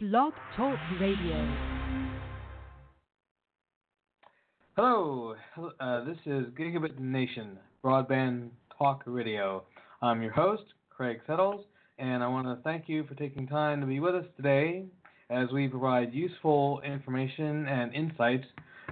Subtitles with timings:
[0.00, 1.56] Blog Talk Radio.
[4.76, 5.34] Hello,
[5.80, 9.64] uh, this is Gigabit Nation Broadband Talk Radio.
[10.00, 11.64] I'm your host, Craig Settles,
[11.98, 14.84] and I want to thank you for taking time to be with us today
[15.30, 18.46] as we provide useful information and insights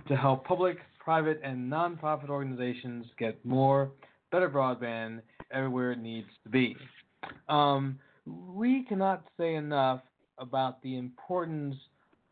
[0.08, 3.92] to help public, private, and nonprofit organizations get more,
[4.32, 5.20] better broadband
[5.52, 6.74] everywhere it needs to be.
[7.48, 10.00] Um, we cannot say enough
[10.38, 11.76] about the importance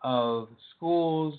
[0.02, 1.34] of schools,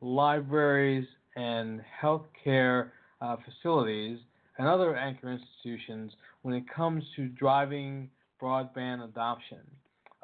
[0.00, 1.06] libraries,
[1.36, 4.18] and healthcare uh, facilities
[4.58, 6.12] and other anchor institutions
[6.42, 8.08] when it comes to driving
[8.40, 9.60] broadband adoption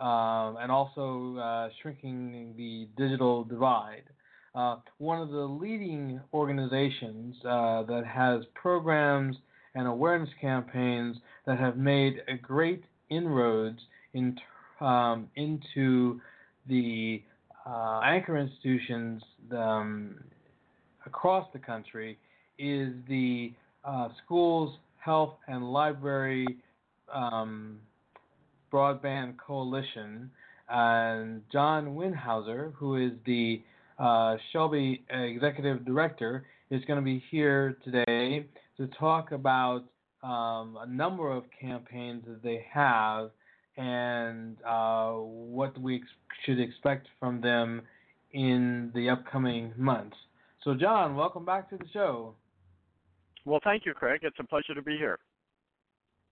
[0.01, 4.05] um, and also uh, shrinking the digital divide.
[4.55, 9.37] Uh, one of the leading organizations uh, that has programs
[9.75, 11.17] and awareness campaigns
[11.47, 13.79] that have made a great inroads
[14.15, 14.37] in,
[14.81, 16.21] um, into
[16.69, 17.23] the
[17.67, 19.23] uh, anchor institutions
[19.53, 20.17] um,
[21.07, 22.19] across the country
[22.59, 23.53] is the
[23.85, 26.47] uh, Schools, Health, and Library
[27.13, 27.79] um,
[28.73, 30.31] Broadband Coalition.
[30.69, 33.63] And John Windhausen, who is the
[33.99, 39.85] uh, SHLB Executive Director, is going to be here today to talk about
[40.23, 43.31] um, a number of campaigns that they have
[43.77, 46.07] and uh, what we ex-
[46.45, 47.83] should expect from them
[48.33, 50.17] in the upcoming months.
[50.63, 52.35] So, John, welcome back to the show.
[53.45, 54.21] Well, thank you, Craig.
[54.23, 55.19] It's a pleasure to be here.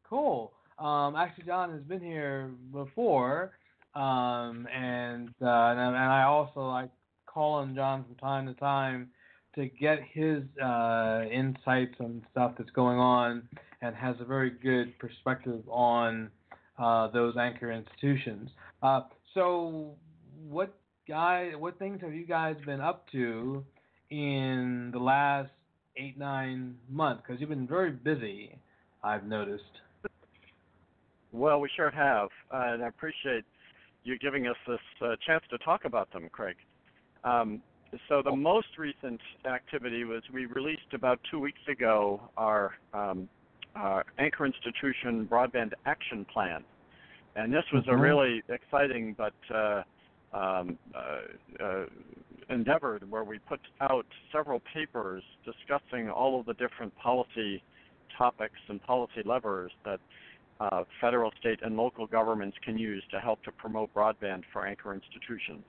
[0.08, 0.52] Cool.
[0.78, 3.52] Um, actually, John has been here before,
[3.94, 6.90] um, and, uh, and and I also like
[7.26, 9.08] calling John from time to time
[9.54, 13.48] to get his uh, insights on stuff that's going on,
[13.82, 16.30] and has a very good perspective on
[16.78, 18.50] uh, those anchor institutions.
[18.82, 19.02] Uh,
[19.34, 19.94] so,
[20.48, 20.74] what
[21.06, 23.64] guy, what things have you guys been up to
[24.10, 25.50] in the last
[25.96, 27.22] eight nine months?
[27.26, 28.56] Because you've been very busy,
[29.02, 29.64] I've noticed.
[31.32, 33.44] Well, we sure have, uh, and I appreciate
[34.04, 36.56] you giving us this uh, chance to talk about them, Craig.
[37.24, 37.60] Um,
[38.08, 43.28] so the most recent activity was we released about two weeks ago our, um,
[43.78, 46.64] our anchor institution broadband action plan,
[47.36, 47.92] and this was mm-hmm.
[47.92, 49.82] a really exciting but uh,
[50.32, 51.84] um, uh, uh,
[52.50, 57.62] endeavor where we put out several papers discussing all of the different policy
[58.16, 60.00] topics and policy levers that
[60.60, 64.92] uh, federal, state, and local governments can use to help to promote broadband for anchor
[64.92, 65.62] institutions.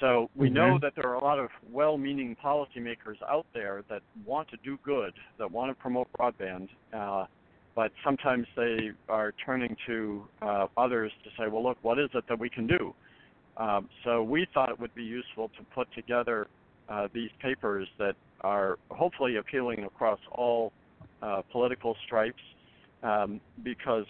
[0.00, 0.54] So we mm-hmm.
[0.54, 4.78] know that there are a lot of well-meaning policymakers out there that want to do
[4.84, 7.24] good, that want to promote broadband, uh,
[7.78, 12.24] but sometimes they are turning to uh, others to say, well, look, what is it
[12.28, 12.92] that we can do?
[13.56, 16.48] Um, so we thought it would be useful to put together
[16.88, 20.72] uh, these papers that are hopefully appealing across all
[21.22, 22.42] uh, political stripes
[23.04, 24.06] um, because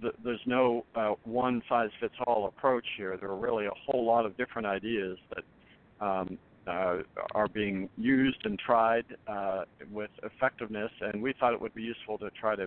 [0.00, 3.18] th- there's no uh, one size fits all approach here.
[3.20, 7.02] There are really a whole lot of different ideas that um, uh,
[7.34, 12.16] are being used and tried uh, with effectiveness, and we thought it would be useful
[12.16, 12.66] to try to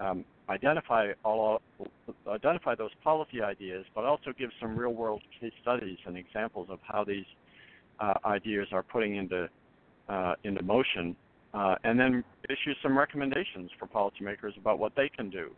[0.00, 1.60] um, identify all
[2.28, 6.78] identify those policy ideas, but also give some real world case studies and examples of
[6.82, 7.24] how these
[8.00, 9.48] uh, ideas are putting into
[10.08, 11.16] uh, into motion,
[11.54, 15.50] uh, and then issue some recommendations for policymakers about what they can do.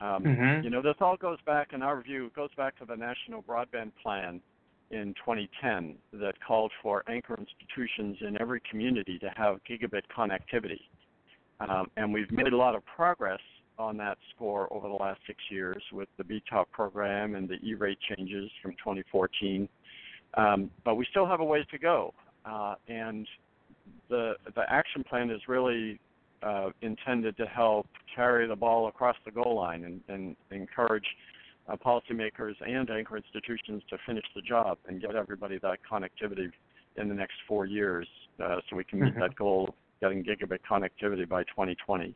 [0.00, 0.64] Um, mm-hmm.
[0.64, 3.92] You know, this all goes back, in our view, goes back to the National Broadband
[4.02, 4.40] Plan
[4.90, 10.80] in 2010 that called for anchor institutions in every community to have gigabit connectivity.
[11.60, 13.40] Um, and we've made a lot of progress
[13.78, 17.98] on that score over the last six years with the BTOP program and the E-rate
[18.16, 19.68] changes from 2014.
[20.36, 22.12] Um, but we still have a ways to go.
[22.44, 23.26] Uh, and
[24.08, 25.98] the the action plan is really
[26.42, 31.06] uh, intended to help carry the ball across the goal line and, and encourage
[31.68, 36.50] uh, policymakers and anchor institutions to finish the job and get everybody that connectivity
[36.96, 38.06] in the next four years
[38.42, 39.20] uh, so we can meet mm-hmm.
[39.20, 39.74] that goal
[40.04, 42.14] getting gigabit connectivity by 2020.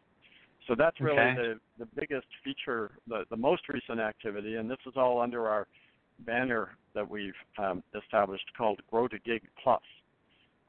[0.67, 1.35] So that's really okay.
[1.37, 5.67] the, the biggest feature, the, the most recent activity, and this is all under our
[6.27, 9.81] banner that we've um, established called Grow to Gig Plus.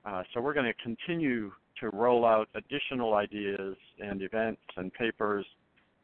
[0.06, 1.52] Uh, so we're going to continue
[1.82, 5.46] to roll out additional ideas and events and papers,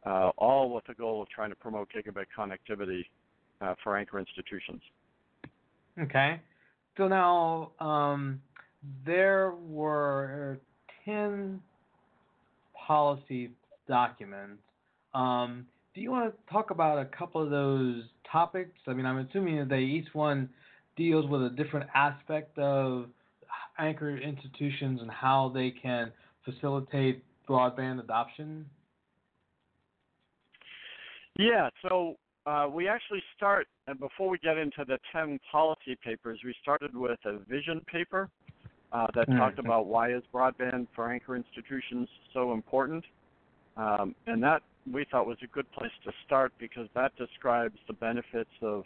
[0.06, 3.06] uh, all with the goal of trying to promote gigabit connectivity
[3.62, 4.82] uh, for anchor institutions.
[6.02, 6.42] Okay.
[6.98, 8.42] So now um,
[9.06, 10.60] there were
[11.06, 11.62] 10
[12.88, 13.52] policy
[13.88, 14.62] documents.
[15.14, 18.78] Um, do you want to talk about a couple of those topics?
[18.88, 20.50] I mean, I'm assuming that they each one
[20.98, 23.06] deals with a different aspect of
[23.78, 26.12] anchor institutions and how they can
[26.44, 28.66] facilitate broadband adoption?
[31.38, 32.16] Yeah, so
[32.46, 36.96] uh, we actually start, and before we get into the 10 policy papers, we started
[36.96, 38.30] with a vision paper
[38.96, 39.40] uh, that mm-hmm.
[39.40, 43.04] talked about why is broadband for anchor institutions so important.
[43.76, 47.94] Um, and that we thought was a good place to start because that describes the
[47.94, 48.86] benefits of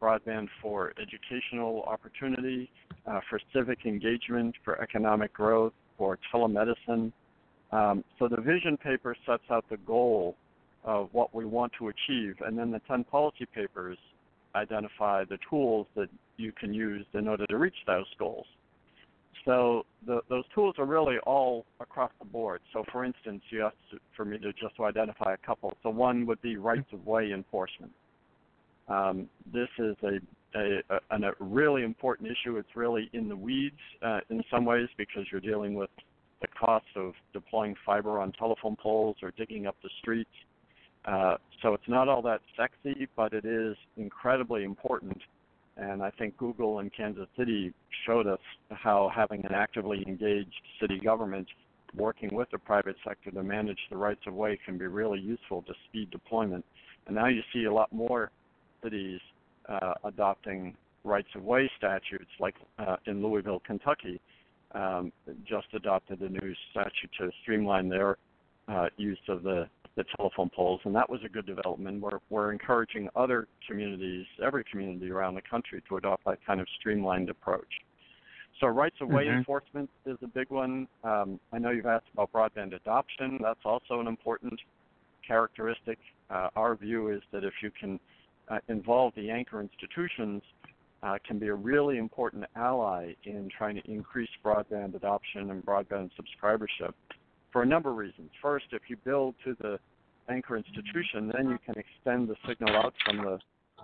[0.00, 2.70] broadband for educational opportunity,
[3.06, 7.10] uh, for civic engagement, for economic growth, for telemedicine.
[7.72, 10.36] Um, so the vision paper sets out the goal
[10.84, 13.98] of what we want to achieve, and then the 10 policy papers
[14.54, 18.46] identify the tools that you can use in order to reach those goals.
[19.44, 22.60] So the, those tools are really all across the board.
[22.72, 25.72] So, for instance, you asked for me to just identify a couple.
[25.82, 27.92] So one would be rights of way enforcement.
[28.88, 32.56] Um, this is a, a, a, a, really important issue.
[32.56, 35.90] It's really in the weeds uh, in some ways because you're dealing with
[36.40, 40.30] the cost of deploying fiber on telephone poles or digging up the streets.
[41.04, 45.16] Uh, so it's not all that sexy, but it is incredibly important
[45.76, 47.72] and I think Google and Kansas City
[48.06, 48.40] showed us
[48.70, 51.46] how having an actively engaged city government
[51.94, 55.62] working with the private sector to manage the rights of way can be really useful
[55.62, 56.64] to speed deployment.
[57.06, 58.30] And now you see a lot more
[58.82, 59.20] cities
[59.68, 64.20] uh, adopting rights of way statutes, like uh, in Louisville, Kentucky,
[64.72, 65.12] um,
[65.44, 68.18] just adopted a new statute to streamline their
[68.68, 72.00] uh, use of the the telephone poles, and that was a good development.
[72.00, 76.66] We're, we're encouraging other communities, every community around the country, to adopt that kind of
[76.78, 77.68] streamlined approach.
[78.60, 79.38] So rights of way mm-hmm.
[79.38, 80.86] enforcement is a big one.
[81.02, 83.38] Um, I know you've asked about broadband adoption.
[83.42, 84.60] That's also an important
[85.26, 85.98] characteristic.
[86.30, 87.98] Uh, our view is that if you can
[88.48, 90.42] uh, involve the anchor institutions,
[91.02, 96.10] uh, can be a really important ally in trying to increase broadband adoption and broadband
[96.20, 96.92] subscribership
[97.52, 98.30] for a number of reasons.
[98.40, 99.78] First, if you build to the
[100.28, 103.38] anchor institution, then you can extend the signal out from the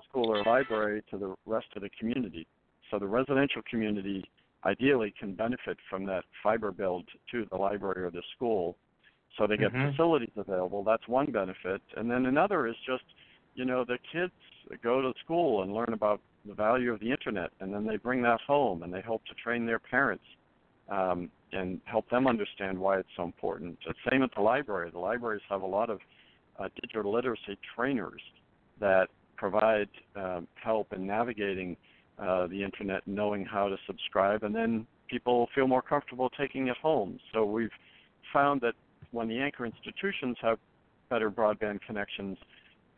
[0.09, 2.47] school or library to the rest of the community.
[2.91, 4.25] So the residential community
[4.65, 8.77] ideally can benefit from that fiber build to the library or the school.
[9.37, 9.91] So they get mm-hmm.
[9.91, 10.83] facilities available.
[10.85, 11.83] That's one benefit.
[11.97, 13.05] And then another is just,
[13.55, 14.33] you know, the kids
[14.83, 18.23] go to school and learn about the value of the internet, and then they bring
[18.23, 20.25] that home and they hope to train their parents
[20.89, 23.79] um, and help them understand why it's so important.
[23.87, 24.91] The same at the library.
[24.91, 26.01] The libraries have a lot of
[26.59, 28.21] uh, digital literacy trainers
[28.81, 31.77] that provide um, help in navigating
[32.19, 36.77] uh, the internet, knowing how to subscribe, and then people feel more comfortable taking it
[36.79, 37.19] home.
[37.33, 37.71] So we've
[38.33, 38.75] found that
[39.13, 40.59] when the anchor institutions have
[41.11, 42.39] better broadband connections,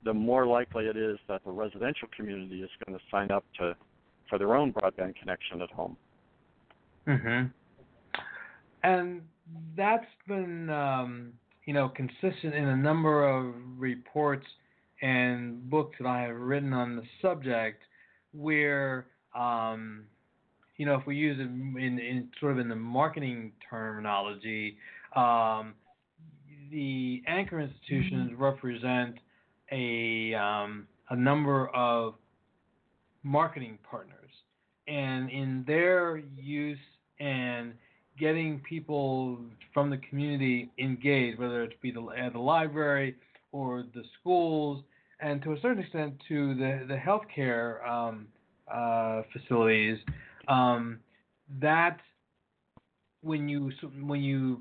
[0.05, 3.77] the more likely it is that the residential community is going to sign up to
[4.31, 5.97] for their own broadband connection at home.
[7.07, 7.51] Mhm
[8.83, 9.23] and
[9.77, 11.33] that's been um,
[11.65, 14.47] you know consistent in a number of reports
[15.01, 17.83] and books that I have written on the subject,
[18.33, 20.05] where um,
[20.77, 24.77] you know if we use it in, in sort of in the marketing terminology,
[25.15, 25.75] um,
[26.71, 28.43] the anchor institutions mm-hmm.
[28.43, 29.17] represent
[29.73, 32.15] a um, a number of
[33.23, 34.31] marketing partners,
[34.87, 36.79] and in their use
[37.21, 37.73] and
[38.19, 39.39] getting people
[39.73, 43.17] from the community engaged, whether it be the, at the library
[43.53, 44.83] or the schools,
[45.21, 48.27] and to a certain extent to the the healthcare um,
[48.73, 49.99] uh, facilities.
[50.49, 50.99] Um,
[51.61, 51.99] that
[53.23, 53.71] when you
[54.03, 54.61] when you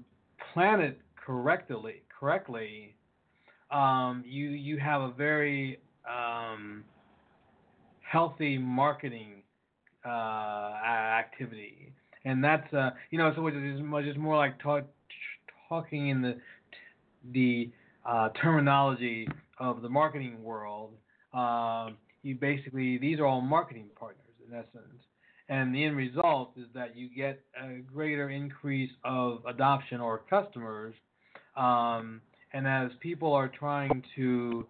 [0.54, 2.96] plan it correctly, correctly,
[3.72, 6.84] um, you you have a very um,
[8.02, 9.44] healthy marketing
[10.06, 11.94] uh, activity
[12.26, 14.84] and that's uh, you know, so it's much it's more like talk,
[15.70, 16.38] talking in the
[17.32, 17.70] the
[18.06, 19.28] uh, terminology
[19.60, 20.92] of the marketing world.
[21.34, 21.90] Uh,
[22.24, 25.04] you basically these are all marketing partners in essence,
[25.50, 30.96] and the end result is that you get a greater increase of adoption or customers.
[31.56, 32.22] Um,
[32.54, 34.66] and as people are trying to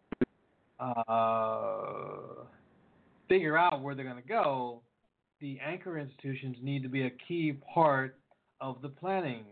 [0.80, 2.46] uh,
[3.28, 4.82] figure out where they're going to go,
[5.40, 8.18] the anchor institutions need to be a key part
[8.60, 9.46] of the planning,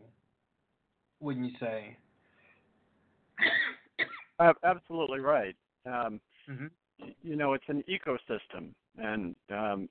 [1.20, 1.98] wouldn't you say?
[4.64, 5.56] Absolutely right.
[5.86, 6.66] Um, mm-hmm.
[7.22, 9.90] You know, it's an ecosystem, and um,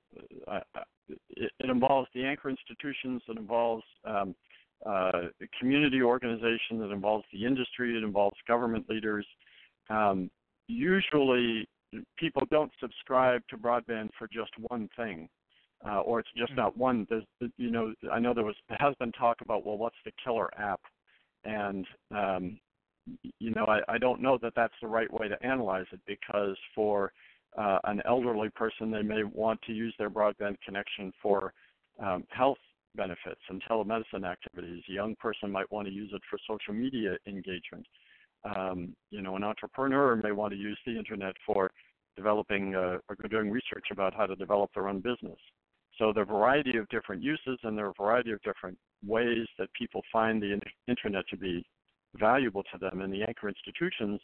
[1.07, 3.21] it, it, involves the anchor institutions.
[3.27, 4.35] It involves um,
[4.85, 5.11] uh,
[5.59, 6.81] community organizations.
[6.81, 7.95] It involves the industry.
[7.95, 9.25] It involves government leaders.
[9.89, 10.31] Um,
[10.67, 11.69] usually,
[12.17, 15.29] people don't subscribe to broadband for just one thing
[15.87, 17.05] uh, or it's just not one.
[17.09, 17.25] There's,
[17.57, 20.81] you know, I know there was has been talk about well, what's the killer app,
[21.43, 22.59] and um,
[23.39, 26.57] you know, I, I don't know that that's the right way to analyze it because
[26.73, 27.11] for
[27.57, 31.53] uh, an elderly person, they may want to use their broadband connection for
[32.03, 32.57] um, health
[32.95, 34.83] benefits and telemedicine activities.
[34.89, 37.85] A young person might want to use it for social media engagement.
[38.43, 41.71] Um, you know, an entrepreneur may want to use the internet for
[42.15, 45.37] developing uh, or doing research about how to develop their own business.
[45.97, 48.77] So there are a variety of different uses and there are a variety of different
[49.05, 51.65] ways that people find the internet to be
[52.15, 53.01] valuable to them.
[53.01, 54.19] And the anchor institutions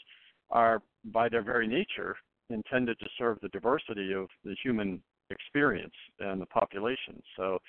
[0.49, 2.15] are, by their very nature,
[2.49, 7.21] intended to serve the diversity of the human experience and the population.
[7.37, 7.59] So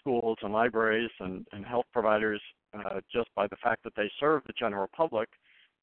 [0.00, 2.40] schools and libraries and, and health providers,
[2.74, 5.28] uh, just by the fact that they serve the general public,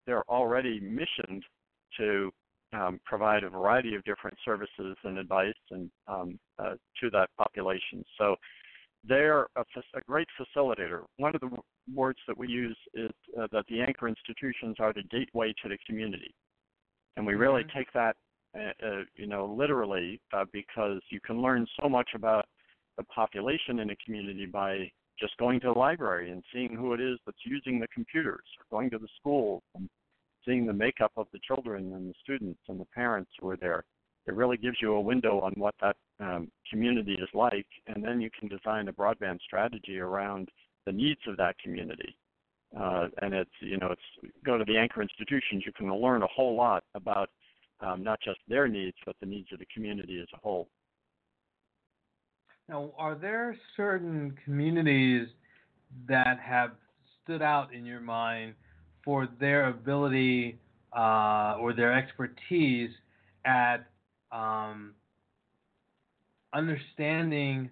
[0.06, 1.44] they're already missioned
[1.98, 2.32] to
[2.74, 8.04] um, provide a variety of different services and advice and um, uh, to that population.
[8.18, 8.36] So
[9.08, 9.64] they're a,
[9.96, 11.04] a, great facilitator.
[11.18, 14.94] One of the w- words that we use is uh, that the anchor institutions are
[14.94, 16.34] the gateway to the community,
[17.16, 17.78] and we really mm-hmm.
[17.78, 18.16] take that,
[18.58, 22.46] uh, uh, you know, literally uh, because you can learn so much about
[22.98, 27.02] the population in a community by just going to the library and seeing who it
[27.02, 29.90] is that's using the computers, or going to the school and
[30.48, 33.84] seeing the makeup of the children and the students and the parents who are there.
[34.26, 38.20] It really gives you a window on what that um, community is like, and then
[38.20, 40.50] you can design a broadband strategy around
[40.86, 42.18] the needs of that community.
[42.78, 45.64] Uh, and it's you know it's go to the anchor institutions.
[45.66, 47.30] You can learn a whole lot about
[47.80, 50.68] um, not just their needs, but the needs of the community as a whole.
[52.68, 55.30] Now, are there certain communities
[56.10, 56.72] that have
[57.24, 58.56] stood out in your mind
[59.08, 60.60] for their ability
[60.94, 62.90] uh, or their expertise
[63.46, 63.88] at
[64.34, 64.94] um,
[66.54, 67.70] understanding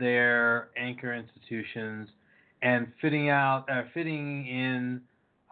[0.00, 2.08] their anchor institutions
[2.62, 5.00] and fitting out, uh, fitting in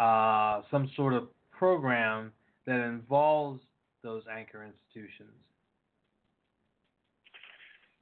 [0.00, 2.32] uh, some sort of program
[2.66, 3.60] that involves
[4.02, 5.30] those anchor institutions?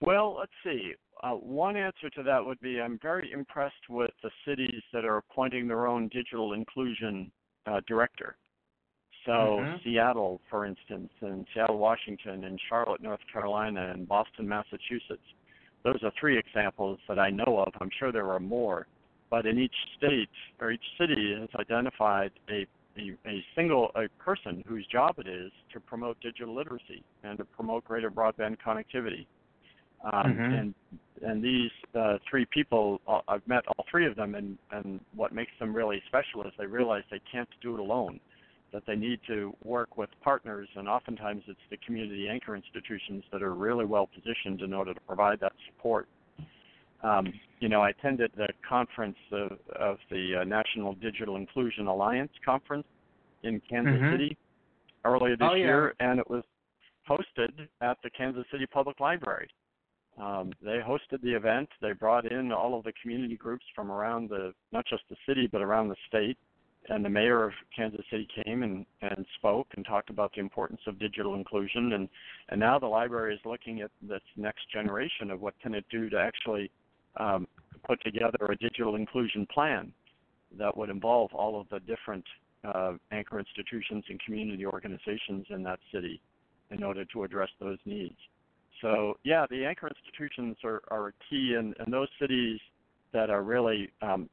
[0.00, 0.94] Well, let's see.
[1.22, 5.18] Uh, one answer to that would be I'm very impressed with the cities that are
[5.18, 7.30] appointing their own digital inclusion
[7.66, 8.36] uh, director.
[9.24, 9.76] So mm-hmm.
[9.84, 15.22] Seattle, for instance, and Seattle, Washington, and Charlotte, North Carolina, and Boston, Massachusetts.
[15.84, 17.72] Those are three examples that I know of.
[17.80, 18.88] I'm sure there are more,
[19.30, 20.28] but in each state
[20.60, 22.66] or each city has identified a
[22.98, 27.44] a, a single a person whose job it is to promote digital literacy and to
[27.44, 29.26] promote greater broadband connectivity.
[30.04, 30.42] Um, mm-hmm.
[30.42, 30.74] And
[31.24, 35.32] and these uh, three people, uh, I've met all three of them, and and what
[35.32, 38.18] makes them really special is they realize they can't do it alone,
[38.72, 43.42] that they need to work with partners, and oftentimes it's the community anchor institutions that
[43.42, 46.08] are really well positioned in order to provide that support.
[47.04, 52.30] Um, you know, I attended the conference of, of the uh, National Digital Inclusion Alliance
[52.44, 52.86] conference
[53.42, 54.12] in Kansas mm-hmm.
[54.12, 54.36] City
[55.04, 55.64] earlier this oh, yeah.
[55.64, 56.44] year, and it was
[57.08, 59.48] hosted at the Kansas City Public Library.
[60.20, 61.68] Um, they hosted the event.
[61.80, 65.48] They brought in all of the community groups from around the, not just the city,
[65.50, 66.36] but around the state.
[66.88, 70.80] And the mayor of Kansas City came and, and spoke and talked about the importance
[70.86, 71.92] of digital inclusion.
[71.92, 72.08] And,
[72.48, 76.10] and now the library is looking at this next generation of what can it do
[76.10, 76.70] to actually
[77.18, 77.46] um,
[77.86, 79.92] put together a digital inclusion plan
[80.58, 82.24] that would involve all of the different
[82.64, 86.20] uh, anchor institutions and community organizations in that city
[86.70, 88.16] in order to address those needs.
[88.82, 92.58] So yeah, the anchor institutions are, are key in, in those cities
[93.12, 94.28] that are really um,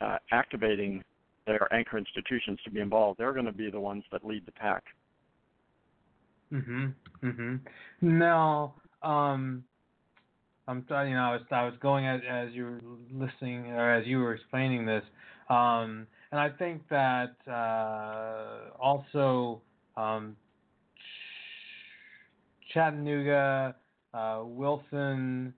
[0.00, 1.02] uh, activating
[1.46, 3.18] their anchor institutions to be involved.
[3.18, 4.82] They're going to be the ones that lead the pack.
[6.52, 6.94] Mhm.
[7.22, 7.60] Mhm.
[8.00, 9.64] Now, um,
[10.66, 12.80] I'm you know I was I was going as, as you were
[13.12, 15.04] listening or as you were explaining this,
[15.48, 19.60] um, and I think that uh, also
[19.96, 20.36] um,
[22.72, 23.76] Chattanooga,
[24.14, 25.52] uh, Wilson,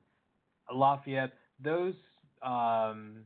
[0.72, 1.32] Lafayette,
[1.62, 1.94] those
[2.42, 3.18] um,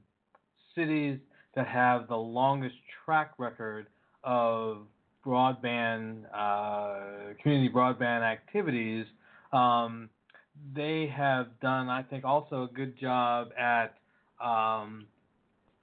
[0.75, 1.19] cities
[1.55, 3.87] that have the longest track record
[4.25, 4.87] of
[5.25, 9.07] broadband, uh, community broadband activities,
[9.53, 10.09] um,
[10.75, 13.95] they have done, I think, also a good job at
[14.45, 15.07] um,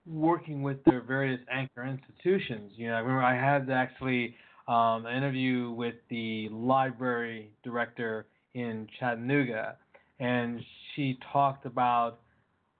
[0.06, 2.72] working with their various anchor institutions.
[2.76, 4.36] You know, I remember I had actually
[4.68, 8.26] um, an interview with the library director
[8.58, 9.76] in Chattanooga,
[10.20, 10.60] and
[10.96, 12.20] she talked about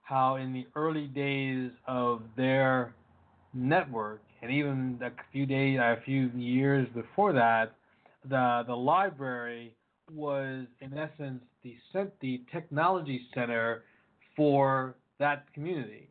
[0.02, 2.94] how in the early days of their
[3.54, 7.74] network, and even a few days, a few years before that,
[8.28, 9.74] the the library
[10.12, 11.76] was in essence the
[12.20, 13.82] the technology center
[14.34, 16.08] for that community.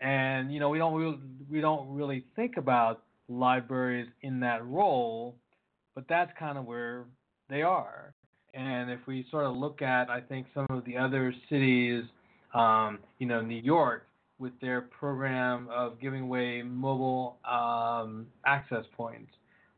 [0.00, 1.18] And you know, we don't really,
[1.50, 5.36] we don't really think about libraries in that role,
[5.94, 7.04] but that's kind of where
[7.48, 8.13] they are.
[8.54, 12.04] And if we sort of look at, I think some of the other cities,
[12.54, 14.06] um, you know, New York
[14.38, 19.30] with their program of giving away mobile um, access points,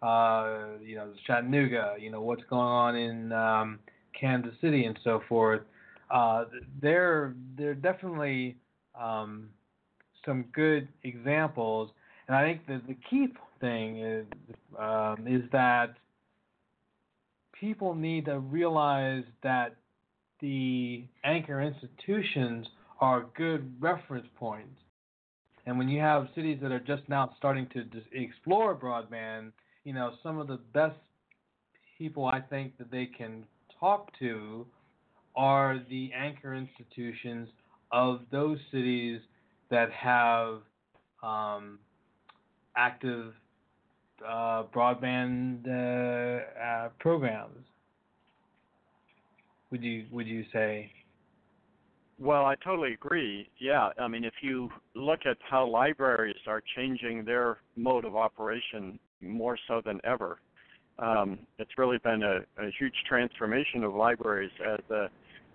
[0.02, 3.78] uh, you know, Chattanooga, you know, what's going on in um,
[4.18, 5.62] Kansas City and so forth.
[6.10, 6.44] Uh,
[6.80, 8.56] they're they're definitely
[8.98, 9.48] um,
[10.24, 11.90] some good examples,
[12.28, 13.28] and I think that the key
[13.60, 14.26] thing is
[14.78, 15.94] um, is that
[17.60, 19.76] people need to realize that
[20.40, 22.66] the anchor institutions
[23.00, 24.80] are good reference points.
[25.66, 29.52] And when you have cities that are just now starting to explore broadband,
[29.84, 30.96] you know, some of the best
[31.98, 33.44] people I think that they can
[33.80, 34.66] talk to
[35.34, 37.48] are the anchor institutions
[37.92, 39.20] of those cities
[39.70, 40.60] that have
[41.22, 41.78] um,
[42.76, 43.32] active
[44.24, 47.64] uh, broadband uh, uh, programs.
[49.70, 50.92] Would you would you say?
[52.18, 53.48] Well, I totally agree.
[53.58, 58.98] Yeah, I mean, if you look at how libraries are changing their mode of operation
[59.20, 60.38] more so than ever,
[60.98, 65.08] um, it's really been a, a huge transformation of libraries as a,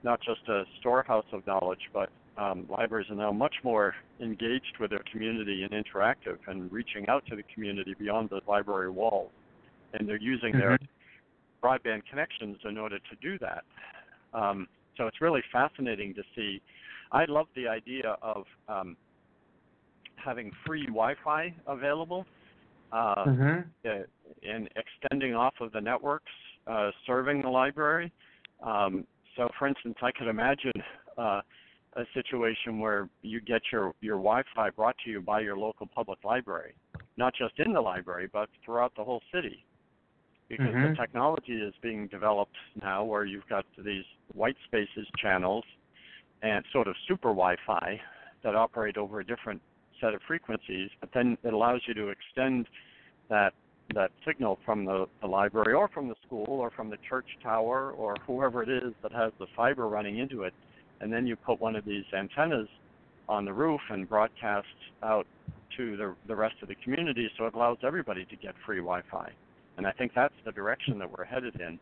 [0.03, 4.91] not just a storehouse of knowledge, but um, libraries are now much more engaged with
[4.91, 9.31] their community and interactive and reaching out to the community beyond the library walls.
[9.93, 10.59] And they're using mm-hmm.
[10.59, 10.79] their
[11.63, 13.63] broadband connections in order to do that.
[14.33, 16.61] Um, so it's really fascinating to see.
[17.11, 18.95] I love the idea of um,
[20.15, 22.25] having free Wi-Fi available
[22.91, 23.89] uh, mm-hmm.
[24.49, 26.31] and extending off of the networks
[26.67, 28.11] uh, serving the library.
[28.65, 30.71] Um, so, for instance, I could imagine
[31.17, 31.41] uh,
[31.97, 36.19] a situation where you get your your Wi-Fi brought to you by your local public
[36.23, 36.73] library,
[37.17, 39.65] not just in the library, but throughout the whole city,
[40.47, 40.91] because mm-hmm.
[40.91, 45.65] the technology is being developed now where you've got these white spaces channels
[46.41, 47.99] and sort of super Wi-Fi
[48.43, 49.61] that operate over a different
[49.99, 52.67] set of frequencies, but then it allows you to extend
[53.29, 53.53] that
[53.93, 57.91] that signal from the, the library or from the school or from the church tower
[57.91, 60.53] or whoever it is that has the fiber running into it
[61.01, 62.67] and then you put one of these antennas
[63.27, 64.67] on the roof and broadcast
[65.03, 65.25] out
[65.77, 69.31] to the the rest of the community so it allows everybody to get free Wi-Fi.
[69.77, 71.79] And I think that's the direction that we're headed in.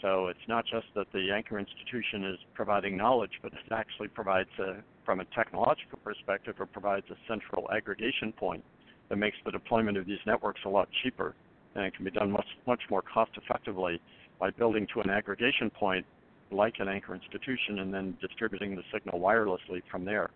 [0.00, 4.48] So it's not just that the anchor institution is providing knowledge, but it actually provides
[4.58, 8.64] a, from a technological perspective, it provides a central aggregation point
[9.08, 11.34] that makes the deployment of these networks a lot cheaper,
[11.74, 14.00] and it can be done much much more cost effectively
[14.40, 16.04] by building to an aggregation point
[16.52, 20.30] like an anchor institution and then distributing the signal wirelessly from there.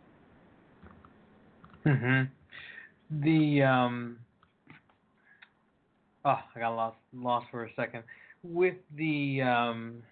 [1.84, 2.28] Mhm.
[3.10, 4.18] The um
[6.24, 8.02] oh, I got lost lost for a second.
[8.42, 10.02] With the um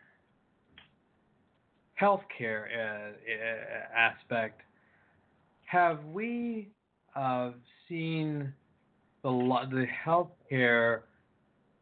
[2.01, 4.61] healthcare uh, aspect,
[5.65, 6.69] have we
[7.17, 7.51] uh,
[7.89, 8.53] seen
[9.23, 9.31] the
[9.71, 11.03] the healthcare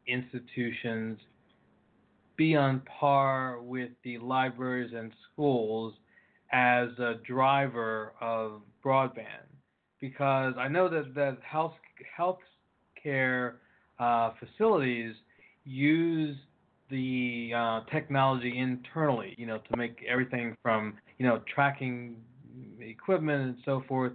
[0.06, 1.18] institutions
[2.36, 5.94] be on par with the libraries and schools
[6.52, 9.48] as a driver of broadband.
[10.00, 11.74] Because I know that that health
[12.16, 12.40] health
[13.00, 13.56] care
[13.98, 15.14] uh, facilities
[15.64, 16.36] use
[16.90, 22.16] the uh, technology internally, you know, to make everything from you know tracking
[22.80, 24.12] equipment and so forth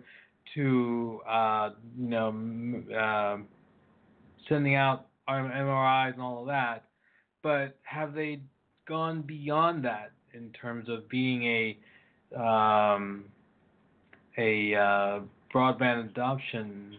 [0.55, 3.37] to uh, you know uh,
[4.49, 6.86] sending out MRIs and all of that
[7.47, 8.41] but have they
[8.89, 13.23] gone beyond that in terms of being a um,
[14.37, 15.19] a uh,
[15.55, 16.97] broadband adoption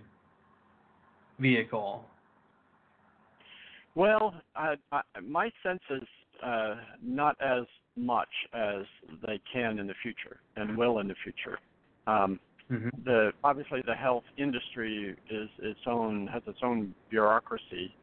[1.39, 2.03] vehicle?
[3.95, 6.09] Well, I, I, my sense is
[6.43, 8.85] uh, not as much as
[9.27, 11.59] they can in the future and will in the future.
[12.07, 12.41] Um,
[12.73, 12.89] mm-hmm.
[13.05, 17.95] The obviously the health industry is its own has its own bureaucracy,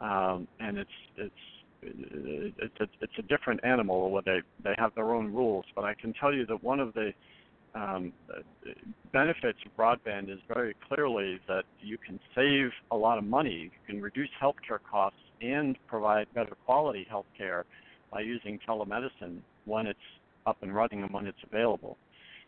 [0.00, 1.34] um, and it's it's
[1.84, 5.64] it's a, it's a different animal where they they have their own rules.
[5.74, 7.12] But I can tell you that one of the
[7.74, 8.12] um,
[9.12, 13.70] benefits of broadband is very clearly that you can save a lot of money, you
[13.86, 17.64] can reduce healthcare costs, and provide better quality healthcare
[18.12, 19.98] by using telemedicine when it's
[20.46, 21.96] up and running and when it's available.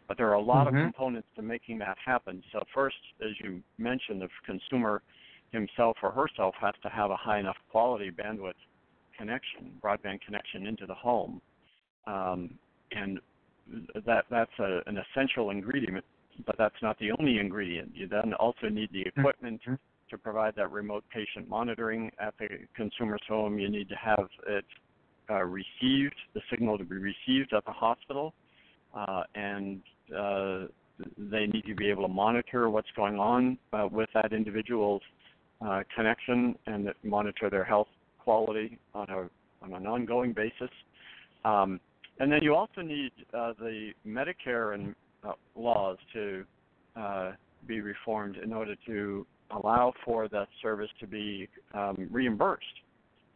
[0.06, 0.76] But there are a lot mm-hmm.
[0.76, 2.42] of components to making that happen.
[2.52, 5.02] So first, as you mentioned, the consumer
[5.50, 8.54] himself or herself has to have a high enough quality bandwidth
[9.18, 11.40] connection, broadband connection into the home.
[12.06, 12.58] Um,
[12.92, 13.18] and
[14.06, 16.04] that that's a, an essential ingredient,
[16.46, 17.92] but that's not the only ingredient.
[17.94, 19.78] You then also need the equipment Mhm.
[20.10, 23.58] to provide that remote patient monitoring at the consumer's home.
[23.58, 24.64] You need to have it
[25.28, 28.32] uh, received, the signal to be received at the hospital,
[28.94, 29.82] uh, and
[30.16, 30.66] uh,
[31.18, 35.02] they need to be able to monitor what's going on uh, with that individual's
[35.60, 37.88] uh, connection and monitor their health
[38.26, 39.20] quality on a
[39.64, 40.72] on an ongoing basis.
[41.44, 41.80] Um,
[42.20, 44.94] and then you also need uh, the Medicare and
[45.26, 46.44] uh, laws to
[46.96, 47.32] uh,
[47.66, 52.78] be reformed in order to allow for that service to be um, reimbursed.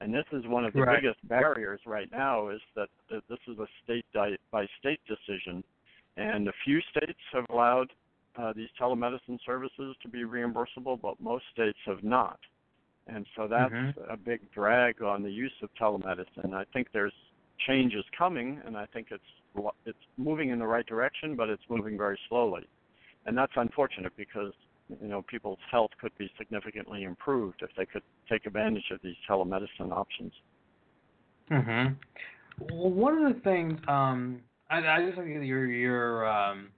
[0.00, 1.00] And this is one of the Right.
[1.00, 4.07] biggest barriers right now is that, this is a state
[4.50, 5.62] by state decision,
[6.16, 7.88] and a few states have allowed
[8.37, 12.38] uh, these telemedicine services to be reimbursable, but most states have not.
[13.06, 13.94] And so that's Mhm.
[14.10, 16.54] a big drag on the use of telemedicine.
[16.54, 17.14] I think there's
[17.66, 19.24] changes coming, and I think it's
[19.84, 22.66] it's moving in the right direction, but it's moving very slowly,
[23.26, 24.52] and that's unfortunate because
[24.88, 29.16] you know people's health could be significantly improved if they could take advantage of these
[29.28, 30.32] telemedicine options.
[31.48, 31.86] hmm
[32.60, 36.70] Well, one of the things um, I, I just like your your um,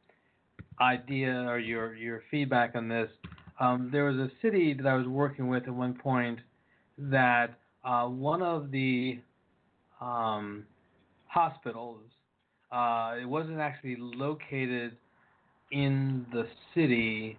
[0.80, 3.10] idea or your your feedback on this.
[3.60, 6.38] Um, there was a city that I was working with at one point
[6.98, 9.18] that uh, one of the
[10.00, 10.64] um,
[11.26, 12.00] hospitals
[12.72, 14.96] uh, it wasn't actually located
[15.70, 17.38] in the city,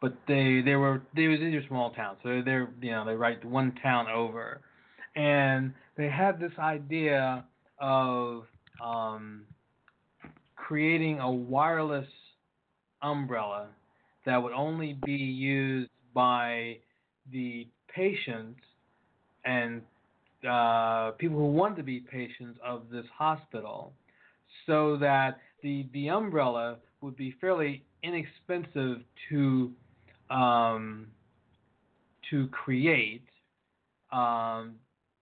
[0.00, 3.16] but they they were they was in are small town, so they're you know they're
[3.16, 4.60] right one town over,
[5.16, 7.44] and they had this idea
[7.80, 8.44] of
[8.84, 9.42] um,
[10.54, 12.06] creating a wireless
[13.02, 13.66] umbrella
[14.26, 16.78] that would only be used by
[17.32, 18.60] the patients
[19.44, 19.82] and
[20.48, 23.92] uh, people who want to be patients of this hospital,
[24.66, 29.70] so that the the umbrella would be fairly inexpensive to
[30.30, 31.06] um,
[32.30, 33.24] to create.
[34.12, 34.74] Um,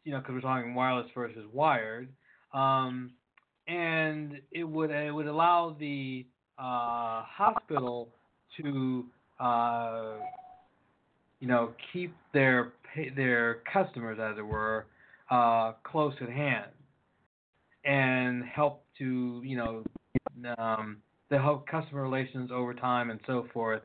[0.04, 2.08] you know, because we're talking wireless versus wired,
[2.54, 3.10] um,
[3.66, 6.24] and it would it would allow the
[6.58, 8.08] uh, hospital
[8.62, 9.04] to
[9.40, 10.14] uh,
[11.40, 12.72] you know keep their
[13.14, 14.86] their customers, as it were,
[15.30, 16.70] uh, close at hand,
[17.84, 19.84] and help to you know
[20.58, 20.98] um,
[21.30, 23.82] to help customer relations over time and so forth.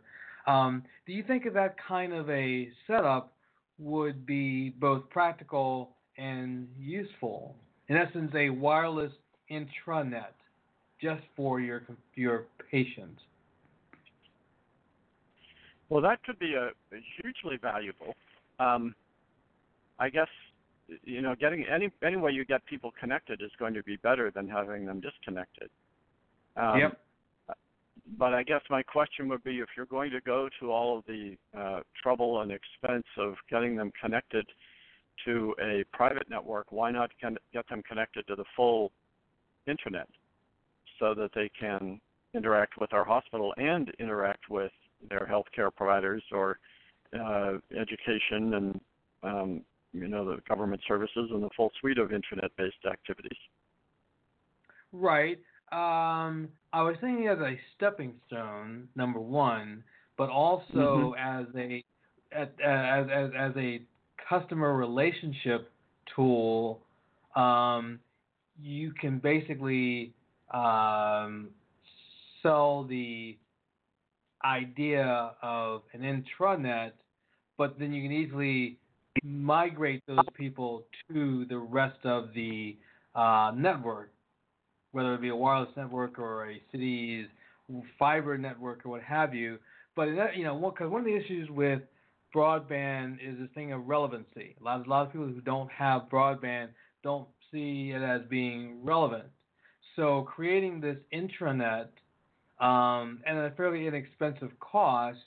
[0.47, 3.33] Um, do you think that that kind of a setup
[3.77, 7.55] would be both practical and useful?
[7.89, 9.11] In essence, a wireless
[9.51, 10.33] intranet
[11.01, 11.83] just for your
[12.15, 13.21] your patients.
[15.91, 18.15] Well, that could be a, a hugely valuable.
[18.59, 18.95] Um,
[19.99, 20.29] I guess
[21.03, 24.31] you know, getting any any way you get people connected is going to be better
[24.33, 25.69] than having them disconnected.
[26.55, 26.99] Um, yep.
[28.17, 31.05] But I guess my question would be, if you're going to go to all of
[31.07, 34.45] the uh, trouble and expense of getting them connected
[35.25, 38.91] to a private network, why not con- get them connected to the full
[39.67, 40.07] internet
[40.99, 41.99] so that they can
[42.33, 44.71] interact with our hospital and interact with
[45.09, 46.59] their healthcare providers or
[47.19, 48.81] uh, education and
[49.23, 49.61] um,
[49.93, 53.37] you know the government services and the full suite of internet-based activities.
[54.93, 55.39] Right.
[55.71, 59.83] Um, I was thinking as a stepping stone, number one,
[60.17, 61.83] but also as a
[62.31, 63.81] as as as a
[64.27, 65.71] customer relationship
[66.15, 66.81] tool.
[67.35, 67.99] Um,
[68.61, 70.13] you can basically
[70.53, 71.49] um,
[72.43, 73.37] sell the
[74.45, 76.91] idea of an intranet,
[77.57, 78.77] but then you can easily
[79.23, 82.77] migrate those people to the rest of the
[83.15, 84.11] uh, network,
[84.91, 87.27] whether it be a wireless network or a city's
[87.97, 89.57] fiber network or what have you.
[89.95, 91.81] But that, you know, because one, one of the issues with
[92.35, 94.55] broadband is this thing of relevancy.
[94.59, 96.69] A lot, a lot of people who don't have broadband
[97.03, 99.25] don't see it as being relevant.
[99.95, 101.87] So creating this intranet
[102.61, 105.17] um, at a fairly inexpensive cost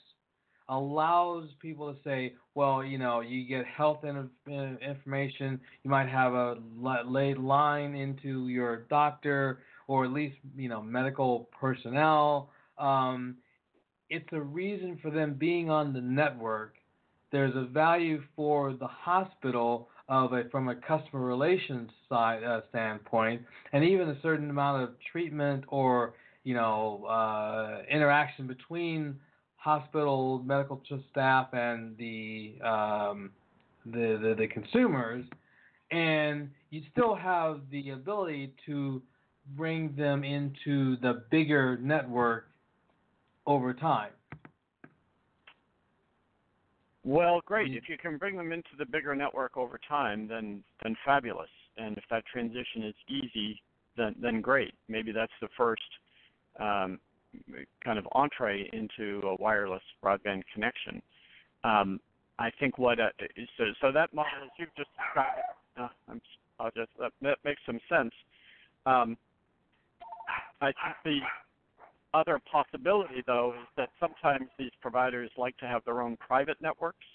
[0.69, 5.59] allows people to say, well, you know, you get health in, in, information.
[5.83, 6.57] You might have a
[7.05, 12.49] laid line into your doctor or at least, you know, medical personnel.
[12.79, 13.35] Um,
[14.09, 16.75] it's a reason for them being on the network.
[17.31, 23.41] There's a value for the hospital of a from a customer relations side uh, standpoint,
[23.73, 26.13] and even a certain amount of treatment or
[26.45, 29.19] you know uh, interaction between
[29.57, 30.81] hospital medical
[31.11, 33.31] staff and the, um,
[33.85, 35.25] the, the the consumers,
[35.91, 39.01] and you still have the ability to
[39.55, 42.47] bring them into the bigger network
[43.45, 44.11] over time?
[47.03, 47.75] Well, great.
[47.75, 51.49] If you can bring them into the bigger network over time, then then fabulous.
[51.77, 53.61] And if that transition is easy,
[53.95, 54.73] then then great.
[54.87, 55.83] Maybe that's the first
[56.59, 56.99] um,
[57.83, 61.01] kind of entree into a wireless broadband connection.
[61.63, 61.99] Um,
[62.37, 63.09] I think what uh,
[63.57, 65.39] so so that model as you've just described,
[65.77, 66.21] uh, I'm,
[66.59, 68.11] I'll just that, that makes some sense.
[68.85, 69.17] Um,
[70.61, 71.19] I think the
[72.13, 77.05] other possibility, though, is that sometimes these providers like to have their own private networks,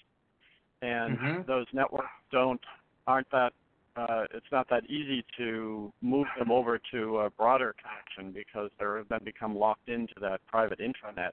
[0.81, 1.45] and Mhm.
[1.45, 2.61] those networks don't
[3.07, 3.53] aren't that
[3.95, 9.03] uh, it's not that easy to move them over to a broader connection because they're
[9.09, 11.31] then become locked into that private intranet.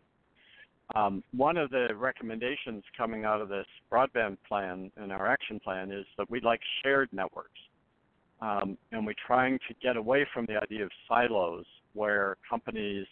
[0.95, 5.93] Um, one of the recommendations coming out of this broadband plan and our action plan
[5.93, 7.61] is that we'd like shared networks.
[8.41, 13.07] Um, and we're trying to get away from the idea of silos where companies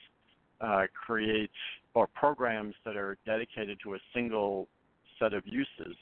[0.61, 1.51] uh, create
[1.95, 4.69] or programs that are dedicated to a single
[5.19, 5.97] set of uses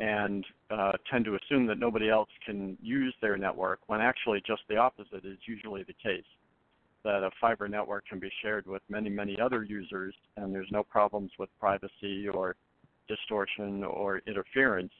[0.00, 4.62] and uh, tend to assume that nobody else can use their network when actually just
[4.68, 6.24] the opposite is usually the case.
[7.04, 10.82] That a fiber network can be shared with many, many other users and there's no
[10.82, 12.56] problems with privacy or
[13.08, 14.92] distortion or interference.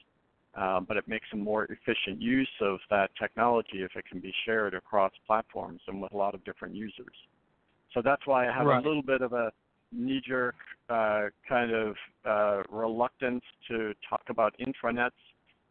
[0.55, 4.33] Uh, but it makes a more efficient use of that technology if it can be
[4.45, 7.13] shared across platforms and with a lot of different users.
[7.93, 8.83] So that's why I have Right.
[8.83, 9.53] a little bit of a
[9.91, 10.55] knee-jerk
[10.89, 15.11] uh, kind of uh, reluctance to talk about intranets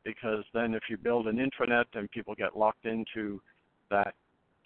[0.04, 3.40] because then if you build an intranet and people get locked into
[3.90, 4.14] that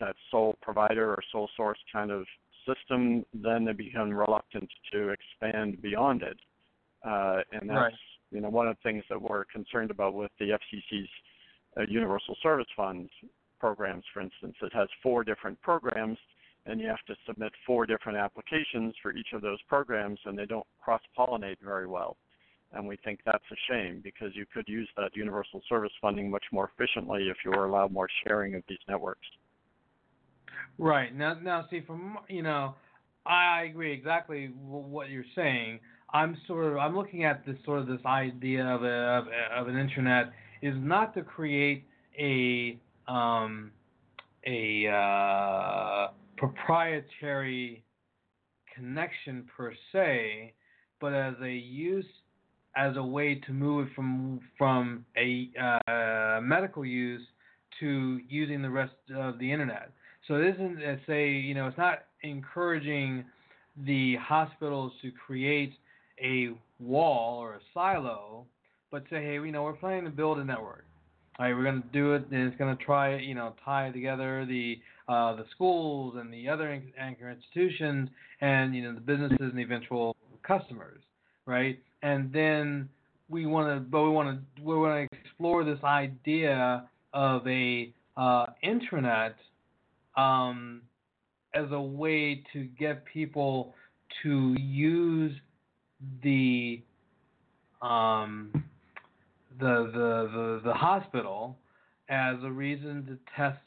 [0.01, 2.25] that sole provider or sole source kind of
[2.67, 6.39] system, then they become reluctant to expand beyond it.
[7.05, 7.95] Uh, and that's Right.
[8.31, 11.09] you know one of the things that we're concerned about with the FCC's
[11.77, 13.11] uh, Universal Service Funds
[13.59, 14.57] programs, for instance.
[14.61, 16.19] It has four different programs
[16.67, 20.47] and you have to submit four different applications for each of those programs, and they
[20.47, 22.17] don't cross pollinate very well.
[22.73, 26.45] And we think that's a shame because you could use that universal service funding much
[26.53, 29.27] more efficiently if you were allowed more sharing of these networks.
[30.79, 32.75] Right now, now see from you know,
[33.27, 35.81] I agree exactly what you're saying.
[36.15, 39.69] I'm sort of I'm looking at this sort of this idea of a, of, of
[39.69, 41.85] an internet is not to create
[42.19, 43.71] a um,
[44.47, 47.85] a uh, proprietary
[48.75, 50.53] connection per se,
[51.01, 52.07] but as a use
[52.75, 57.23] as a way to move it from from a uh, medical use
[57.81, 59.91] to using the rest of the internet.
[60.27, 63.25] So it isn't say you know it's not encouraging
[63.85, 65.75] the hospitals to create
[66.23, 68.47] a wall or a silo,
[68.91, 70.87] but say hey you know we're planning to build a network.
[71.39, 73.91] All right, we're going to do it, and it's going to try, you know, tie
[73.91, 78.09] together the uh, the schools and the other anchor institutions,
[78.41, 81.01] and you know the businesses and the eventual customers,
[81.47, 81.79] right?
[82.03, 82.89] And then
[83.29, 87.93] we want to, but we want to, we want to explore this idea of a
[88.17, 89.35] uh, intranet
[90.17, 90.83] um,
[91.55, 93.75] as a way to get people
[94.23, 95.33] to use
[96.23, 96.83] the
[97.81, 98.51] um,
[99.59, 101.57] the, the the the hospital
[102.09, 103.59] as a reason to test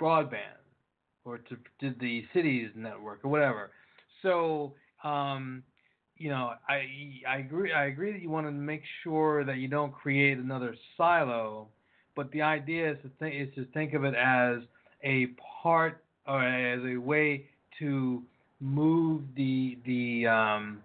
[0.00, 0.60] broadband
[1.24, 3.70] or to, to the city's network or whatever.
[4.22, 5.62] So um,
[6.16, 9.68] you know, I I agree I agree that you want to make sure that you
[9.68, 11.68] don't create another silo,
[12.14, 14.58] but the idea is to think is to think of it as
[15.02, 15.26] a
[15.62, 17.46] part or as a way
[17.78, 18.22] to
[18.60, 20.78] move the the um,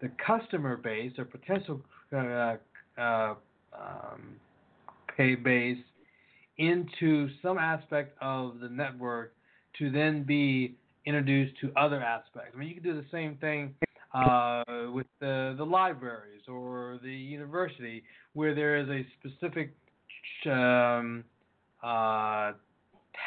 [0.00, 1.80] the customer base or potential
[2.12, 2.54] uh,
[2.98, 3.34] uh,
[3.74, 4.36] um,
[5.16, 5.78] pay base
[6.60, 9.32] into some aspect of the network
[9.78, 12.52] to then be introduced to other aspects.
[12.54, 13.74] I mean, you can do the same thing
[14.12, 19.74] uh, with the the libraries or the university, where there is a specific
[20.44, 21.24] um,
[21.82, 22.52] uh,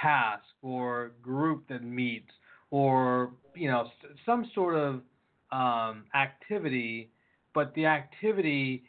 [0.02, 2.30] task or group that meets,
[2.70, 3.90] or you know,
[4.28, 5.02] some sort of
[5.52, 7.10] um, activity,
[7.56, 8.84] but the activity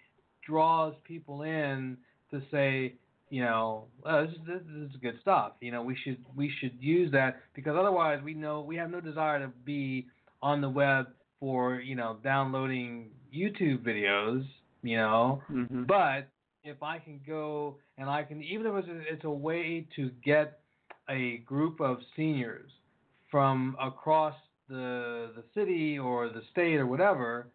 [0.47, 1.97] draws people in
[2.31, 2.95] to say,
[3.35, 5.55] you know, oh, this, is, this is good stuff.
[5.61, 9.01] You know, we should we should use that because otherwise we know we have no
[9.01, 10.07] desire to be
[10.41, 11.09] on the web
[11.41, 14.45] for you know downloading YouTube videos.
[14.83, 15.83] You know, mm-hmm.
[15.83, 16.29] but
[16.63, 20.13] if I can go and I can even if it's a, it's a way to
[20.25, 20.61] get
[21.11, 22.71] a group of seniors
[23.33, 24.37] from across
[24.69, 27.49] the the city or the state or whatever,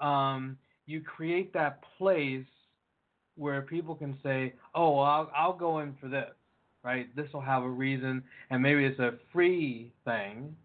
[0.00, 2.46] um, you create that place
[3.36, 6.30] where people can say, "Oh, well, I'll I'll go in for this,"
[6.82, 7.14] right?
[7.14, 10.56] This will have a reason, and maybe it's a free thing,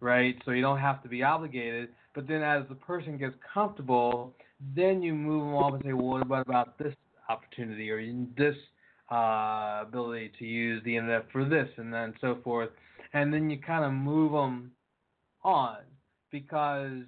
[0.00, 0.36] right?
[0.44, 1.90] So you don't have to be obligated.
[2.14, 4.34] But then as the person gets comfortable,
[4.74, 6.94] then you move them off and say, well, what about this
[7.28, 8.02] opportunity or
[8.36, 8.56] this
[9.10, 12.70] uh, ability to use the internet for this, and then so forth,
[13.12, 14.70] and then you kind of move them
[15.42, 15.78] on
[16.30, 16.98] because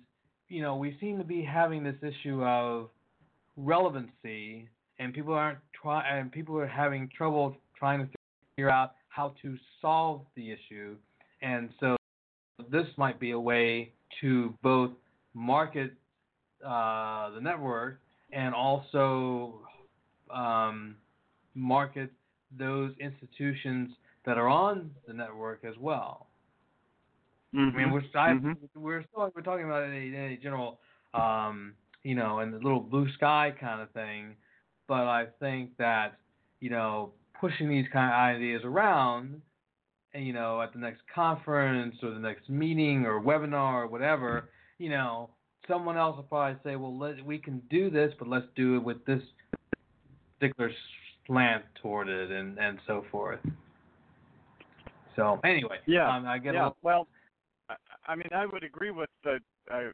[0.49, 2.89] you know we seem to be having this issue of
[3.57, 4.69] relevancy,
[5.03, 8.09] and people aren't try and people are having trouble trying to
[8.57, 10.97] figure out how to solve the issue,
[11.43, 11.97] and so
[12.71, 14.93] this might be a way to both
[15.35, 15.93] market
[16.65, 18.01] uh, the network
[18.33, 19.61] and also
[20.33, 20.97] um,
[21.55, 22.11] market
[22.59, 23.91] those institutions
[24.25, 26.29] that are on the network as well.
[27.55, 27.77] Mm-hmm.
[27.77, 28.53] I mean, we're I, mm-hmm.
[28.81, 30.79] we're still we're talking about a, a general,
[31.13, 34.37] um, you know, and the little blue sky kind of thing,
[34.89, 36.19] but I think that
[36.61, 39.43] you know pushing these kind of ideas around,
[40.15, 44.51] and you know, at the next conference or the next meeting or webinar or whatever,
[44.79, 45.31] you know,
[45.69, 48.85] someone else will probably say, well, let, we can do this, but let's do it
[48.85, 49.23] with this
[50.39, 50.71] particular
[51.27, 53.41] slant toward it and and so forth.
[55.17, 56.65] So anyway, yeah, um, I get yeah.
[56.65, 56.77] little...
[56.83, 57.09] Well,
[58.07, 59.39] I, mean, I would agree with the
[59.73, 59.91] uh,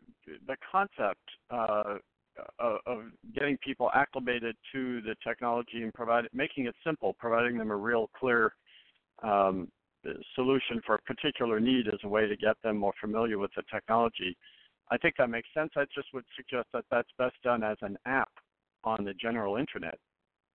[0.46, 1.20] the concept
[1.50, 1.96] uh,
[2.58, 7.76] of getting people acclimated to the technology and providing making it simple, providing them a
[7.76, 8.54] real clear
[9.22, 9.68] um,
[10.34, 13.62] solution for a particular need as a way to get them more familiar with the
[13.72, 14.36] technology.
[14.90, 15.70] I think that makes sense.
[15.76, 18.30] I just would suggest that that's best done as an app
[18.84, 19.98] on the general internet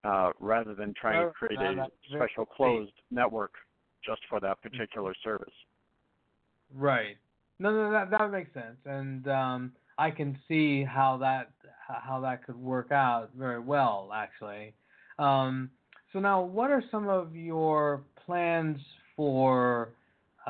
[0.04, 3.52] uh, rather than trying to create no, a special closed network
[4.04, 5.54] just for that particular service.
[6.74, 7.18] Right.
[7.60, 11.52] No, no, that that makes sense, and um, I can see how that
[11.88, 14.74] how that could work out very well, actually.
[15.20, 15.70] Um,
[16.12, 18.78] so now, what are some of your plans
[19.16, 19.90] for?
[20.46, 20.50] Uh,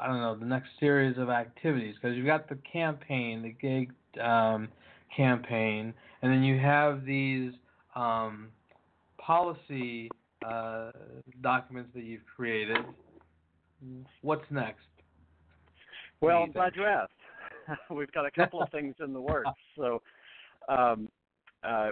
[0.00, 3.92] I don't know the next series of activities because you've got the campaign, the gig
[4.22, 4.68] um,
[5.16, 7.52] campaign, and then you have these
[7.96, 8.48] um,
[9.18, 10.10] policy
[10.46, 10.90] uh,
[11.42, 12.78] documents that you've created.
[14.22, 14.84] What's next?
[16.20, 17.12] Well, I'm glad you asked.
[17.90, 19.50] We've got a couple of things in the works.
[19.76, 20.02] So,
[20.68, 21.08] um,
[21.64, 21.90] uh,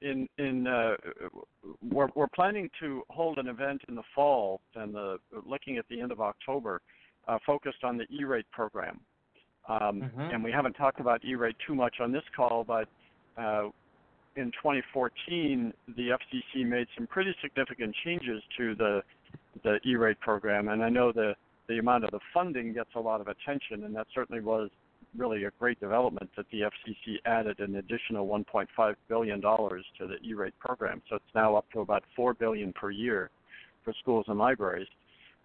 [0.00, 0.94] in in uh,
[1.90, 6.00] we're we're planning to hold an event in the fall and the looking at the
[6.00, 6.80] end of October,
[7.28, 9.00] uh, focused on the E-rate program.
[9.68, 10.20] Um, mm-hmm.
[10.20, 12.88] And we haven't talked about E-rate too much on this call, but
[13.36, 13.68] uh,
[14.36, 19.02] in 2014, the FCC made some pretty significant changes to the
[19.62, 21.34] the E-rate program, and I know the
[21.68, 24.70] the amount of the funding gets a lot of attention, and that certainly was
[25.16, 30.16] really a great development that the FCC added an additional 1.5 billion dollars to the
[30.26, 33.30] E-rate program, so it's now up to about 4 billion per year
[33.84, 34.88] for schools and libraries.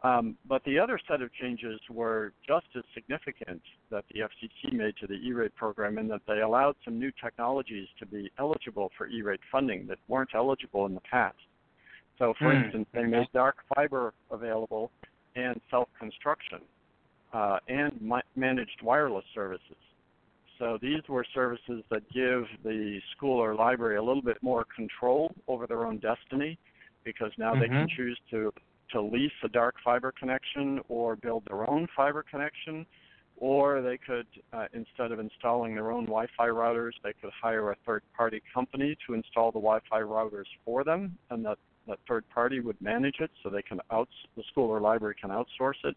[0.04, 4.96] Um, but the other set of changes were just as significant that the FCC made
[5.00, 9.08] to the E-rate program in that they allowed some new technologies to be eligible for
[9.08, 11.38] E-rate funding that weren't eligible in the past.
[12.18, 12.64] So, for mm.
[12.64, 14.92] instance, they made dark fiber available
[15.36, 16.62] and self-construction
[17.34, 19.78] uh, and mi- managed wireless services.
[20.60, 25.34] So these were services that give the school or library a little bit more control
[25.48, 26.58] over their own destiny
[27.04, 27.62] because now mm-hmm.
[27.62, 28.54] they can choose to
[28.92, 32.86] to lease a dark fiber connection or build their own fiber connection,
[33.38, 37.76] or they could, uh, instead of installing their own Wi-Fi routers, they could hire a
[37.86, 42.80] third-party company to install the Wi-Fi routers for them, and that that third party would
[42.80, 45.96] manage it, so they can outs the school or library can outsource it.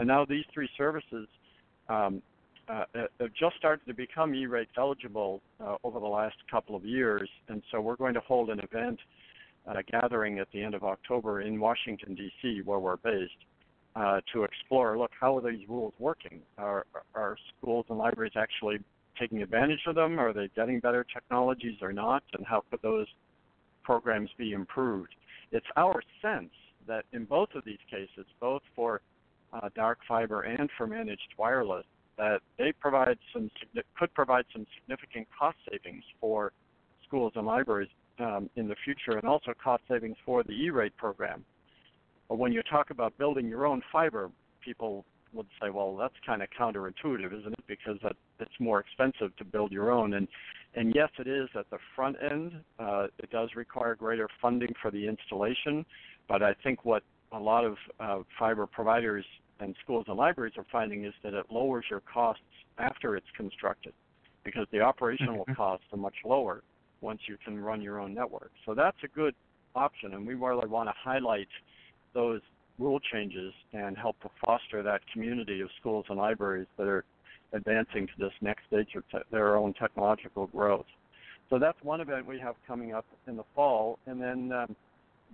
[0.00, 1.28] And now these three services
[1.90, 2.22] um,
[2.70, 7.28] uh, have just started to become E-rate eligible uh, over the last couple of years,
[7.48, 8.98] and so we're going to hold an event
[9.68, 13.32] uh, gathering at the end of October in Washington, D.C., where we're based,
[13.94, 16.40] uh, to explore look, how are these rules working?
[16.56, 18.78] Are, are schools and libraries actually
[19.18, 20.18] taking advantage of them?
[20.18, 22.22] Are they getting better technologies or not?
[22.32, 23.06] And how could those
[23.82, 25.14] programs be improved?
[25.52, 26.52] It's our sense
[26.86, 29.02] that in both of these cases, both for
[29.52, 31.84] uh, dark fiber and for managed wireless,
[32.18, 33.50] that they provide some
[33.98, 36.52] could provide some significant cost savings for
[37.06, 37.88] schools and libraries
[38.18, 41.44] um, in the future and also cost savings for the E-rate program.
[42.28, 44.30] But when you talk about building your own fiber,
[44.64, 47.64] people would say, well, that's kind of counterintuitive, isn't it?
[47.66, 50.14] Because that, it's more expensive to build your own.
[50.14, 50.28] And
[50.74, 52.52] and yes, it is at the front end.
[52.78, 55.84] Uh, it does require greater funding for the installation,
[56.28, 57.02] but I think what
[57.32, 59.24] a lot of uh, fiber providers
[59.60, 62.42] and schools and libraries are finding is that it lowers your costs
[62.78, 63.92] after it's constructed
[64.44, 65.52] because the operational mm-hmm.
[65.52, 66.62] costs are much lower
[67.00, 68.50] once you can run your own network.
[68.66, 69.34] So that's a good
[69.74, 71.48] option, and we really want to highlight
[72.14, 72.40] those
[72.78, 77.04] rule changes and help to foster that community of schools and libraries that are
[77.52, 80.86] advancing to this next stage of te- their own technological growth.
[81.50, 84.76] So that's one event we have coming up in the fall, and then um,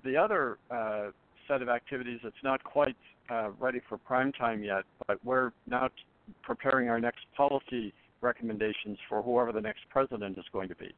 [0.05, 1.09] the other uh,
[1.49, 2.97] set of activities that's not quite
[3.30, 5.94] uh, ready for prime time yet, but we're now t-
[6.42, 10.92] preparing our next policy recommendations for whoever the next president is going to be.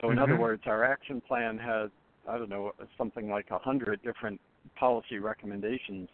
[0.00, 0.22] So, in Mhm.
[0.22, 1.90] other words, our action plan has,
[2.28, 4.40] I don't know, something like a hundred different
[4.74, 6.08] policy recommendations,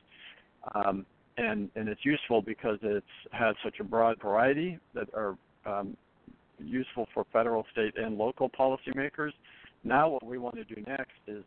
[0.74, 5.36] um, and and it's useful because it has such a broad variety that are
[5.66, 5.97] um,
[6.59, 9.32] useful for federal, state, and local policymakers.
[9.84, 11.45] Now, what we want to do next is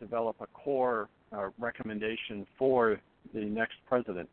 [0.00, 3.00] develop a core uh, recommendation for
[3.34, 4.28] the next president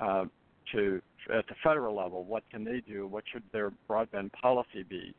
[0.00, 0.24] uh,
[0.72, 1.00] to
[1.32, 2.24] at the federal level.
[2.24, 3.06] What can they do?
[3.06, 5.14] What should their broadband policy be?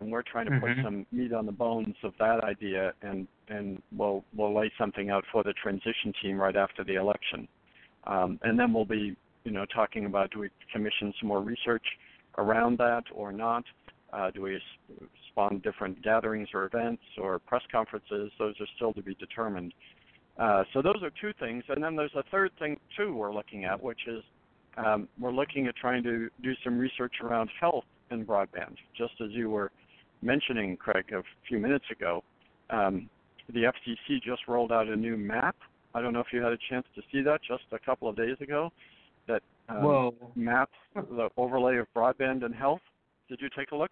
[0.00, 0.82] And we're trying to put Mhm.
[0.82, 5.24] some meat on the bones of that idea, and and we'll we'll lay something out
[5.26, 7.46] for the transition team right after the election.
[8.04, 11.84] Um, and then we'll be, you know, talking about do we commission some more research
[12.38, 13.64] around that or not?
[14.12, 14.60] Uh, do we
[15.32, 18.30] spawn different gatherings or events or press conferences?
[18.38, 19.74] Those are still to be determined.
[20.38, 23.64] Uh, so those are two things, and then there's a third thing too we're looking
[23.64, 24.22] at, which is
[24.78, 28.76] um, we're looking at trying to do some research around health and broadband.
[28.96, 29.70] Just as you were
[30.22, 32.24] mentioning, Craig, a few minutes ago,
[32.70, 33.10] um,
[33.52, 35.56] the FCC just rolled out a new map.
[35.94, 38.16] I don't know if you had a chance to see that just a couple of
[38.16, 38.70] days ago.
[39.28, 39.82] That um,
[40.34, 42.80] maps the overlay of broadband and health.
[43.28, 43.90] Did you take a look?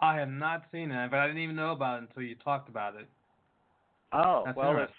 [0.00, 2.68] I have not seen it, but I didn't even know about it until you talked
[2.68, 3.08] about it.
[4.12, 4.92] Oh, That's well, it's,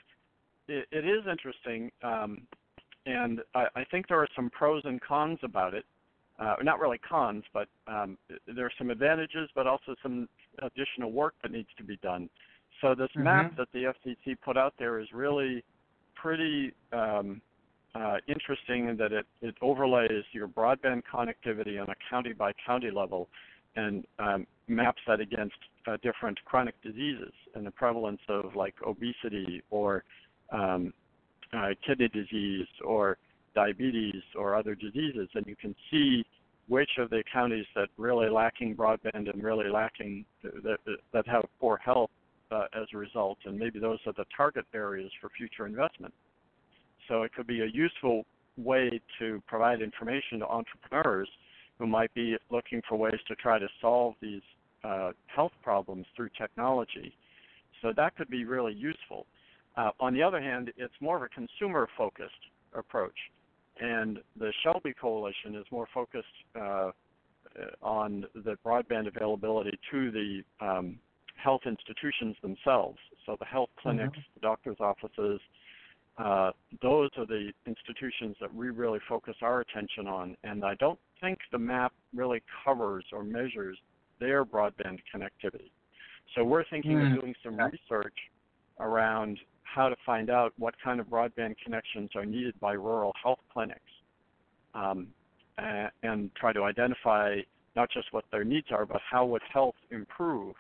[0.68, 2.42] it, it is interesting, um,
[3.06, 5.86] and I, I think there are some pros and cons about it.
[6.40, 8.18] Uh, not really cons, but um,
[8.48, 10.28] there are some advantages, but also some
[10.62, 12.30] additional work that needs to be done.
[12.82, 13.58] So this map Mhm.
[13.58, 15.64] that the FCC put out there is really
[16.14, 17.42] pretty um,
[17.96, 22.92] uh, interesting in that it, it overlays your broadband connectivity on a county by county
[22.92, 23.30] level
[23.76, 25.56] and um, maps that against
[25.88, 30.04] uh, different chronic diseases and the prevalence of like obesity or
[30.52, 30.94] um,
[31.54, 33.18] uh, kidney disease or
[33.56, 36.24] diabetes or other diseases, and you can see
[36.68, 40.78] which of the counties that really lacking broadband and really lacking that,
[41.14, 42.12] that have poor health
[42.52, 46.14] uh, as a result, and maybe those are the target areas for future investment.
[47.08, 48.26] So it could be a useful
[48.58, 51.30] way to provide information to entrepreneurs
[51.80, 54.42] who might be looking for ways to try to solve these
[54.84, 57.14] uh, health problems through technology.
[57.82, 59.26] So that could be really useful.
[59.76, 62.34] Uh, on the other hand, it's more of a consumer focused
[62.74, 63.18] approach.
[63.80, 66.26] And the SHLB Coalition is more focused
[66.60, 66.92] uh,
[67.82, 70.98] on the broadband availability to the um,
[71.36, 72.98] health institutions themselves.
[73.26, 75.40] So the health clinics, the doctor's offices,
[76.18, 76.52] uh,
[76.82, 80.36] those are the institutions that we really focus our attention on.
[80.44, 83.78] And I don't think the map really covers or measures
[84.20, 85.72] their broadband connectivity.
[86.36, 87.16] So we're thinking Hmm.
[87.16, 88.18] of doing some research
[88.80, 93.40] around how to find out what kind of broadband connections are needed by rural health
[93.52, 93.82] clinics
[94.74, 95.14] um,
[95.58, 97.42] a- and try to identify
[97.76, 100.56] not just what their needs are, but how would health improve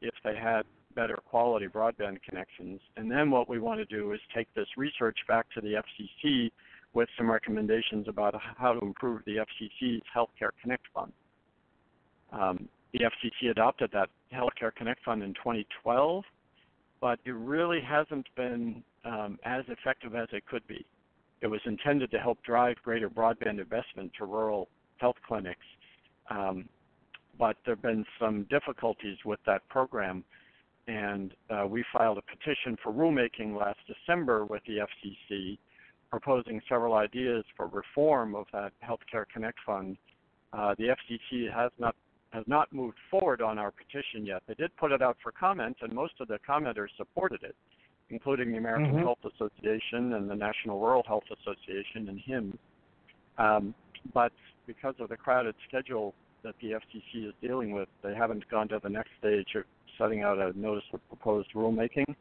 [0.00, 2.80] if they had better quality broadband connections.
[2.96, 6.50] And then what we want to do is take this research back to the FCC
[6.92, 11.12] with some recommendations about how to improve the FCC's Healthcare Connect Fund.
[12.32, 16.24] Um, the FCC adopted that Healthcare Connect Fund in 2012,
[17.00, 20.84] but it really hasn't been um, as effective as it could be.
[21.40, 24.68] It was intended to help drive greater broadband investment to rural
[24.98, 25.66] health clinics,
[26.30, 26.68] um,
[27.38, 30.22] but there have been some difficulties with that program,
[30.86, 35.58] and uh, we filed a petition for rulemaking last December with the FCC,
[36.10, 39.96] proposing several ideas for reform of that Healthcare Connect Fund.
[40.52, 41.96] Uh, the FCC has not
[42.32, 44.42] has not moved forward on our petition yet.
[44.46, 47.54] They did put it out for comment, and most of the commenters supported it,
[48.08, 49.02] including the American Mhm.
[49.02, 52.58] Health Association and the National Rural Health Association and HIM.
[53.38, 53.74] Um,
[54.12, 54.32] but
[54.66, 58.78] because of the crowded schedule that the FCC is dealing with, they haven't gone to
[58.78, 59.64] the next stage of
[59.98, 62.16] setting out a notice of proposed rulemaking.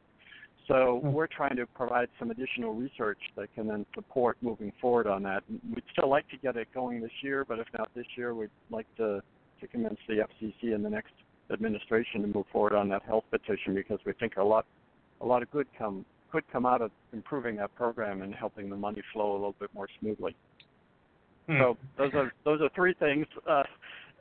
[0.68, 1.14] So Hmm.
[1.14, 5.44] we're trying to provide some additional research that can then support moving forward on that.
[5.74, 8.52] We'd still like to get it going this year, but if not this year, we'd
[8.70, 9.24] like to,
[9.62, 11.14] to convince the FCC and the next
[11.52, 14.66] administration to move forward on that health petition because we think a lot
[15.22, 18.76] a lot of good come could come out of improving that program and helping the
[18.76, 20.36] money flow a little bit more smoothly.
[21.48, 21.58] Hmm.
[21.60, 23.64] So those are those are three things uh,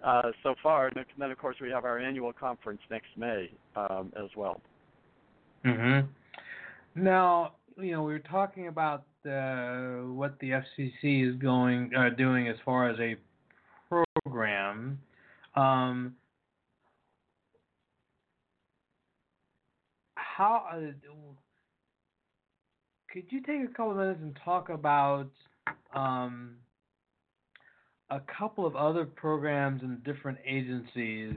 [0.05, 4.13] uh, so far, and then of course we have our annual conference next May um,
[4.17, 4.61] as well.
[5.65, 6.01] hmm
[6.95, 12.49] Now, you know we were talking about the, what the FCC is going uh, doing
[12.49, 13.17] as far as a
[14.25, 14.99] program.
[15.55, 16.15] Um,
[20.15, 20.81] how uh,
[23.13, 25.31] could you take a couple of minutes and talk about
[25.95, 26.57] um,
[28.11, 31.35] a couple of other programs and different agencies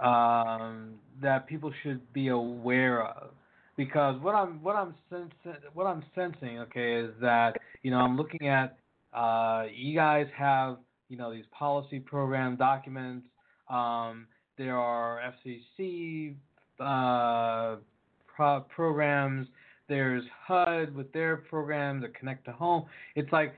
[0.00, 3.30] um, that people should be aware of?
[3.76, 5.32] Because what I'm what I'm sens-
[5.74, 8.78] what I'm sensing, okay, is that you know I'm looking at
[9.12, 10.78] uh, you guys have
[11.08, 13.26] you know these policy program documents.
[13.68, 14.26] Um,
[14.58, 16.34] there are FCC
[16.80, 17.76] uh,
[18.26, 19.48] pro- programs.
[19.88, 22.86] There's HUD with their programs that connect to home.
[23.14, 23.54] It's like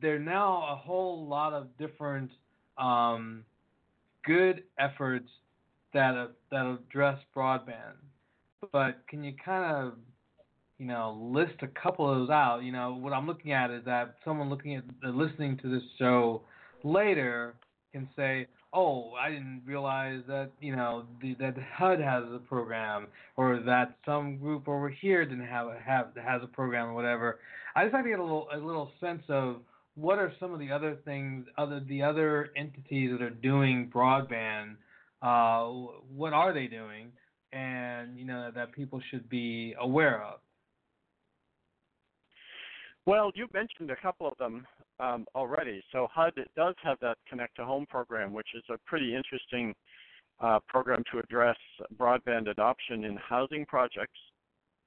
[0.00, 2.30] there are now a whole lot of different
[2.78, 3.44] um,
[4.24, 5.28] good efforts
[5.92, 7.96] that uh, that address broadband.
[8.72, 9.94] But can you kind of
[10.78, 12.62] you know list a couple of those out?
[12.62, 15.82] You know what I'm looking at is that someone looking at uh, listening to this
[15.98, 16.42] show
[16.82, 17.54] later
[17.92, 23.06] can say, "Oh, I didn't realize that you know the, that HUD has a program,
[23.36, 27.38] or that some group over here didn't have have has a program, or whatever."
[27.76, 29.56] I just like to get a little a little sense of
[29.94, 34.76] what are some of the other things, other the other entities that are doing broadband.
[35.22, 37.10] Uh, what are they doing,
[37.52, 40.40] and you know that people should be aware of.
[43.06, 44.66] Well, you mentioned a couple of them
[45.00, 45.82] um, already.
[45.92, 49.74] So HUD does have that Connect to Home program, which is a pretty interesting
[50.40, 51.56] uh, program to address
[51.96, 54.18] broadband adoption in housing projects.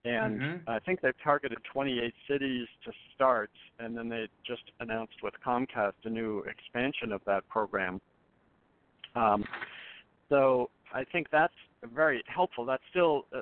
[0.05, 0.69] And mm-hmm.
[0.69, 3.49] I think they've targeted 28 cities to start,
[3.79, 7.99] and then they just announced with Comcast a new expansion of that program.
[9.15, 9.43] Um,
[10.29, 11.53] so I think that's
[11.93, 12.65] very helpful.
[12.65, 13.41] That's still uh,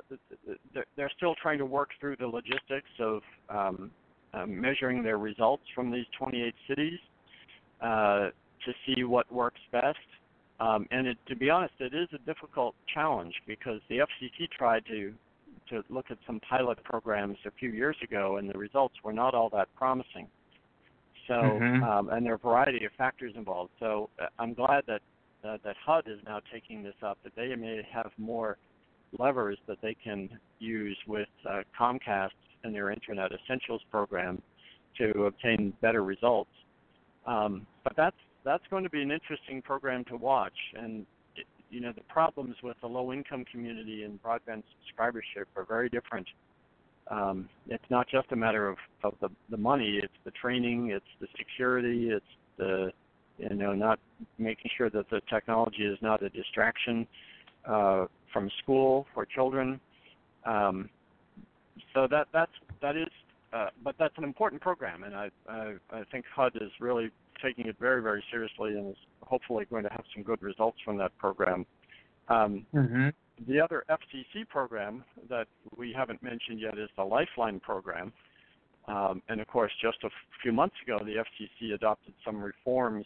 [0.95, 3.91] they're still trying to work through the logistics of um,
[4.35, 6.99] um, measuring their results from these 28 cities
[7.81, 8.29] uh,
[8.65, 9.97] to see what works best.
[10.59, 14.85] Um, and it, to be honest, it is a difficult challenge because the FCC tried
[14.87, 15.13] to
[15.69, 19.33] to look at some pilot programs a few years ago, and the results were not
[19.33, 20.27] all that promising.
[21.27, 21.83] So, mm-hmm.
[21.83, 23.71] um, and there are a variety of factors involved.
[23.79, 25.01] So, uh, I'm glad that
[25.43, 27.17] uh, that HUD is now taking this up.
[27.23, 28.57] That they may have more
[29.17, 30.29] levers that they can
[30.59, 32.29] use with uh, Comcast
[32.65, 34.41] in their Internet Essentials program
[34.97, 36.49] to obtain better results.
[37.25, 40.53] Um, but that's that's going to be an interesting program to watch.
[40.75, 41.05] And
[41.35, 46.27] it, you know the problems with the low-income community and broadband subscribership are very different.
[47.09, 51.05] Um, it's not just a matter of, of the, the money; it's the training, it's
[51.19, 52.25] the security, it's
[52.57, 52.91] the
[53.37, 53.99] you know not
[54.37, 57.07] making sure that the technology is not a distraction
[57.67, 59.79] uh, from school for children.
[60.45, 60.89] Um,
[61.93, 62.51] so that that's
[62.81, 63.07] that is,
[63.53, 67.09] uh, but that's an important program, and I, I I think HUD is really
[67.43, 70.97] taking it very very seriously and is hopefully going to have some good results from
[70.97, 71.65] that program.
[72.27, 73.09] Um, mm-hmm.
[73.47, 78.13] The other FCC program that we haven't mentioned yet is the Lifeline program.
[78.87, 80.11] Um, and of course, just a f-
[80.41, 83.05] few months ago, the FCC adopted some reforms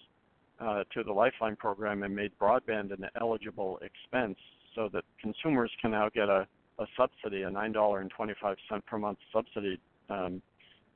[0.59, 4.37] uh, to the Lifeline program and made broadband an eligible expense
[4.75, 6.47] so that consumers can now get a
[6.79, 10.41] a subsidy, a nine dollar and twenty five cent per month subsidy, um,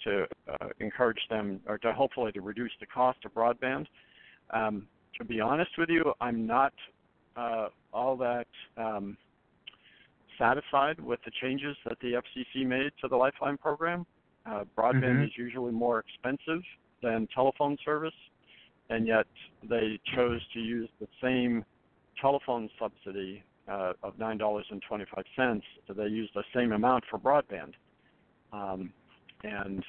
[0.04, 3.86] to uh, encourage them or to hopefully to reduce the cost of broadband.
[4.52, 6.74] Um, to be honest with you, I'm not
[7.36, 9.18] uh, all that um,
[10.38, 14.06] satisfied with the changes that the FCC made to the Lifeline program.
[14.46, 15.24] Uh, broadband mm-hmm.
[15.24, 16.62] is usually more expensive
[17.02, 18.14] than telephone service,
[18.90, 19.26] and yet
[19.70, 21.64] they chose to use the same
[22.20, 25.66] telephone subsidy uh, of nine dollars and twenty five cents.
[25.96, 27.74] They use the same amount for broadband,
[28.52, 28.92] um,
[29.44, 29.84] and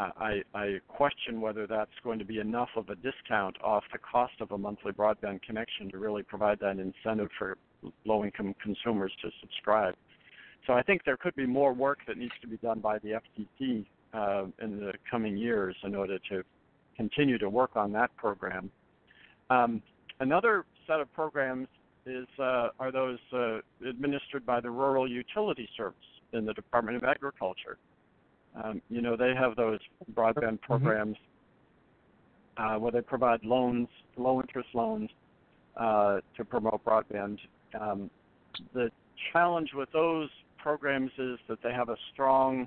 [0.00, 4.32] I, I question whether that's going to be enough of a discount off the cost
[4.40, 7.58] of a monthly broadband connection to really provide that incentive for
[8.06, 9.94] low income consumers to subscribe.
[10.66, 13.20] So I think there could be more work that needs to be done by the
[13.20, 13.84] FCC
[14.14, 16.42] uh, in the coming years in order to
[16.96, 18.70] continue to work on that program.
[19.50, 19.82] Um,
[20.20, 21.68] another set of programs
[22.10, 23.58] is uh, are those uh,
[23.88, 25.96] administered by the Rural Utility Service
[26.32, 27.78] in the Department of Agriculture.
[28.62, 29.78] Um, you know, they have those
[30.14, 30.72] broadband mm-hmm.
[30.72, 31.16] programs
[32.56, 35.08] uh, where they provide loans, low interest loans,
[35.76, 37.38] uh, to promote broadband.
[37.80, 38.10] Um,
[38.74, 38.90] the
[39.32, 42.66] challenge with those programs is that they have a strong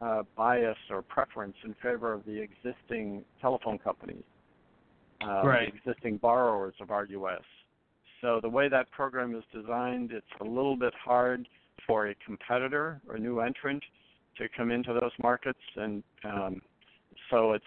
[0.00, 4.22] uh, bias or preference in favor of the existing telephone companies,
[5.22, 5.72] uh, right.
[5.72, 7.40] the existing borrowers of RUS.
[8.20, 11.48] So the way that program is designed, it's a little bit hard
[11.86, 13.82] for a competitor or a new entrant
[14.38, 16.60] to come into those markets, and um,
[17.30, 17.64] so it's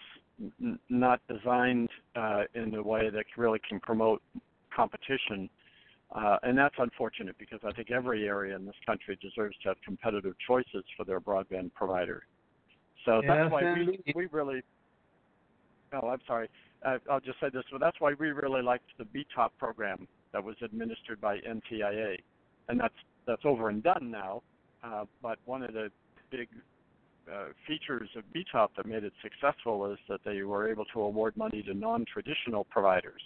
[0.62, 4.22] n- not designed uh, in a way that really can promote
[4.76, 5.50] competition.
[6.16, 9.78] Uh, and that's unfortunate because I think every area in this country deserves to have
[9.86, 12.24] competitive choices for their broadband provider.
[13.06, 14.62] So that's why we, we really.
[15.94, 16.50] Oh, I'm sorry.
[16.84, 17.64] Uh, I'll just say this.
[17.72, 22.18] But that's why we really liked the BTOP program that was administered by NTIA,
[22.68, 22.94] and that's
[23.26, 24.42] that's over and done now.
[24.84, 25.92] Uh, but one of the
[26.32, 26.48] big
[27.32, 31.36] uh, features of BTOP that made it successful is that they were able to award
[31.38, 33.22] money to non-traditional providers.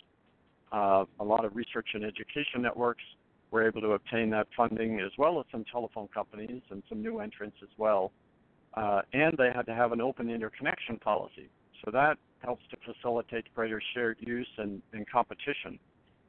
[0.71, 3.03] Uh, a lot of research and education networks
[3.51, 7.19] were able to obtain that funding, as well as some telephone companies and some new
[7.19, 8.11] entrants as well.
[8.73, 11.47] Uh, and they had to have an open interconnection policy.
[11.85, 15.79] So that helps to facilitate greater shared use and, and competition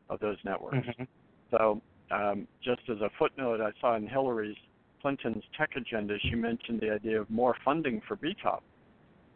[0.09, 0.87] of those networks.
[0.89, 1.09] Mhm.
[1.51, 4.57] So, um, just as a footnote, I saw in Hillary's
[5.01, 8.63] Clinton's tech agenda, she mentioned the idea of more funding for BTOP,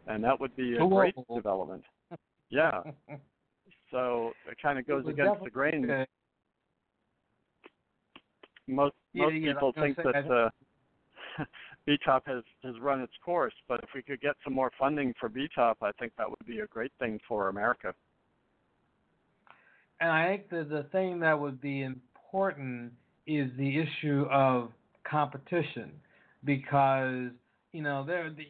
[0.07, 1.85] and that would be a Oh, great development.
[2.49, 2.81] Yeah.
[3.91, 5.89] So it kind of goes against the grain.
[5.89, 6.05] uh,
[8.67, 10.49] Most Yeah, most yeah, people think say, that uh,
[11.87, 15.27] BTOP has has run its course, but if we could get some more funding for
[15.27, 17.95] BTOP, I think that would be a great thing for America.
[20.01, 22.93] And I think that the thing that would be important
[23.27, 24.71] is the issue of
[25.09, 25.91] competition,
[26.45, 27.29] because
[27.73, 28.47] you know there the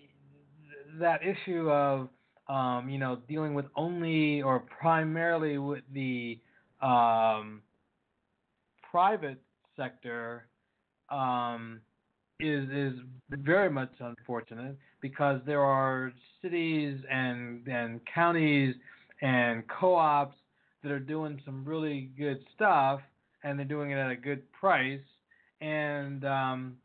[1.00, 2.10] that issue of
[2.48, 6.40] um, you know dealing with only or primarily with the
[6.82, 7.62] um,
[8.92, 9.42] private
[9.76, 10.46] sector
[11.10, 11.82] um,
[12.40, 12.94] is is
[13.32, 18.76] very much unfortunate because there are cities and and counties
[19.22, 20.36] and co-ops
[20.84, 23.02] that are doing some really good stuff
[23.44, 25.02] and they're doing it at a good price.
[25.62, 26.78] And um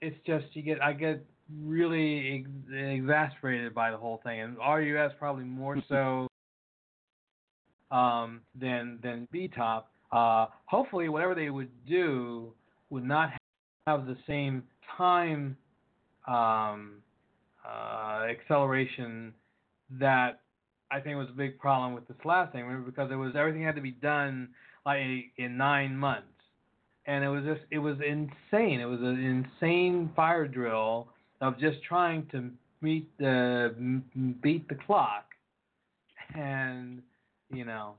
[0.00, 1.24] it's just you get I get
[1.62, 4.40] really ex- exasperated by the whole thing.
[4.40, 6.28] And RUS probably more so
[7.90, 9.82] um than than BTOP
[10.12, 12.52] uh hopefully whatever they would do
[12.90, 13.30] would not
[13.86, 14.62] have the same
[14.96, 15.56] time
[16.28, 17.02] um
[17.66, 19.32] uh acceleration
[19.98, 20.40] that
[20.90, 23.62] I think it was a big problem with this last thing because it was everything
[23.62, 24.48] had to be done
[24.84, 25.00] like
[25.36, 26.26] in nine months,
[27.06, 28.80] and it was just it was insane.
[28.80, 31.08] It was an insane fire drill
[31.40, 33.74] of just trying to meet the
[34.42, 35.26] beat the clock,
[36.34, 37.02] and
[37.52, 37.94] you know,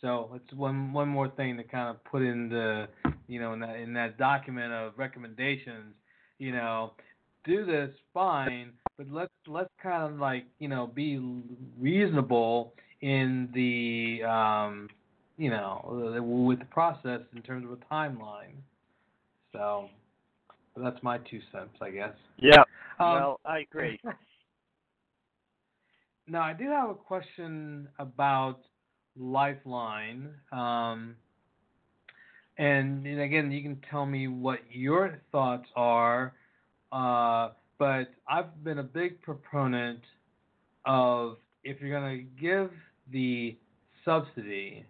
[0.00, 2.88] so it's one one more thing to kind of put in the
[3.26, 5.94] you know in that in that document of recommendations.
[6.38, 6.92] You know,
[7.44, 11.18] do this fine, but let's let's kind of like you know be
[11.78, 14.88] reasonable in the um,
[15.36, 18.56] you know with the process in terms of a timeline.
[19.52, 19.88] So
[20.76, 22.14] that's my two cents, I guess.
[22.38, 22.62] Yeah.
[22.98, 24.00] Um, well, I agree.
[26.30, 28.60] Now I do have a question about
[29.18, 31.16] Lifeline, um,
[32.56, 36.34] and, and again, you can tell me what your thoughts are.
[36.92, 37.50] Uh,
[37.80, 40.00] but I've been a big proponent
[40.84, 42.70] of if you're going to give
[43.10, 43.56] the
[44.04, 44.84] subsidy,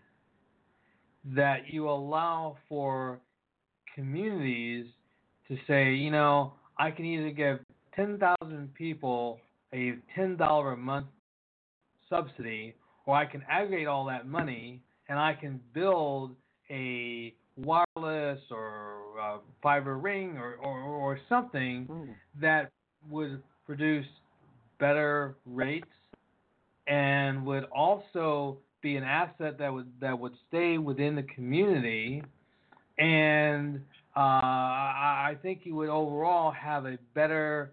[1.24, 3.20] that you allow for
[3.94, 4.86] communities
[5.46, 7.60] to say, you know, I can either give
[7.94, 9.38] 10,000 people
[9.72, 11.06] a $10 a month
[12.08, 12.74] subsidy,
[13.06, 16.34] or I can aggregate all that money and I can build
[16.70, 22.12] a wireless or uh, fiber ring or, or, or something Hmm.
[22.40, 22.70] that
[23.08, 24.06] would produce
[24.78, 25.86] better rates
[26.86, 32.22] and would also be an asset that would that would stay within the community
[32.98, 33.80] and
[34.16, 37.72] uh, I think you would overall have a better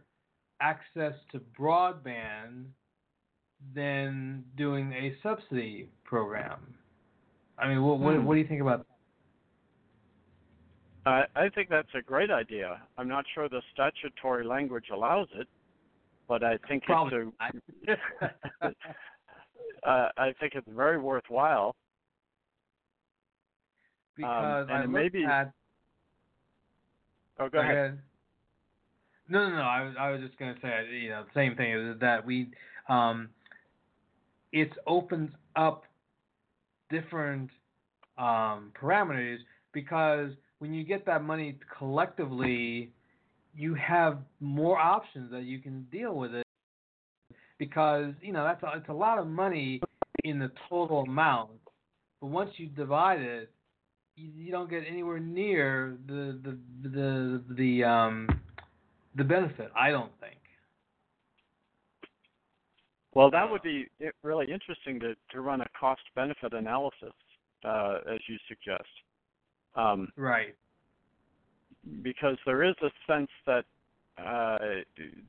[0.62, 2.66] access to broadband
[3.74, 6.60] than doing a subsidy program.
[7.58, 8.26] I mean, what what, Hmm.
[8.26, 8.86] what do you think about
[11.08, 12.82] I, I think that's a great idea.
[12.98, 15.48] I'm not sure the statutory language allows it,
[16.28, 17.94] but I think Probably it's
[18.64, 18.68] a,
[19.88, 21.76] uh, I think it's very worthwhile.
[24.18, 25.54] because and I it looked may be- at
[27.40, 28.00] Oh, go ahead.
[29.30, 29.62] No, no, no.
[29.62, 32.50] I was I was just gonna say you know the same thing is that we
[32.90, 33.30] um
[34.52, 35.84] it opens up
[36.90, 37.52] different
[38.18, 39.38] um parameters
[39.72, 42.92] because when you get that money collectively
[43.56, 46.46] you have more options that you can deal with it
[47.58, 49.82] because you know that's a, it's a lot of money
[50.24, 51.52] in the total amount
[52.22, 53.52] but once you divide it
[54.18, 56.58] you, don't get anywhere near the the
[56.90, 58.28] the the um
[59.18, 59.72] the benefit.
[59.76, 60.36] I don't think.
[63.14, 63.88] Well, that would be
[64.24, 67.14] really interesting to, to run a cost benefit analysis,
[67.66, 68.88] uh, as you suggest.
[69.78, 70.56] Um, right.
[72.02, 73.64] Because there is a sense that
[74.18, 74.58] uh,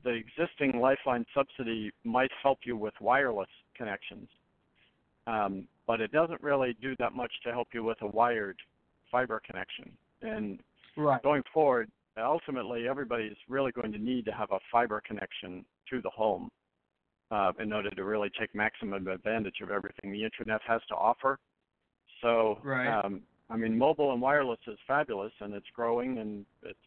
[0.03, 4.27] the existing Lifeline subsidy might help you with wireless connections,
[5.27, 8.57] um, but it doesn't really do that much to help you with a wired
[9.11, 9.91] fiber connection.
[10.21, 10.59] And
[10.97, 11.21] right.
[11.21, 16.01] going forward, ultimately, everybody is really going to need to have a fiber connection to
[16.01, 16.49] the home
[17.31, 21.37] uh, in order to really take maximum advantage of everything the internet has to offer.
[22.21, 23.05] So, right.
[23.05, 26.77] um, I mean, mobile and wireless is fabulous, and it's growing, and it's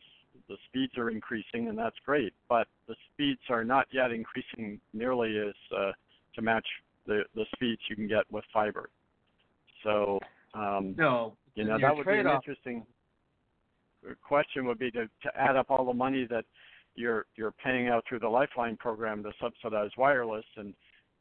[0.48, 2.32] the speeds are increasing, and that's great.
[2.48, 5.92] But the speeds are not yet increasing nearly as uh,
[6.34, 6.66] to match
[7.06, 8.90] the the speeds you can get with fiber.
[9.82, 10.18] So,
[10.54, 12.86] um, no, you know, that would be an interesting
[14.22, 14.64] question.
[14.66, 16.44] Would be to to add up all the money that
[16.94, 20.74] you're you're paying out through the Lifeline program to subsidize wireless, and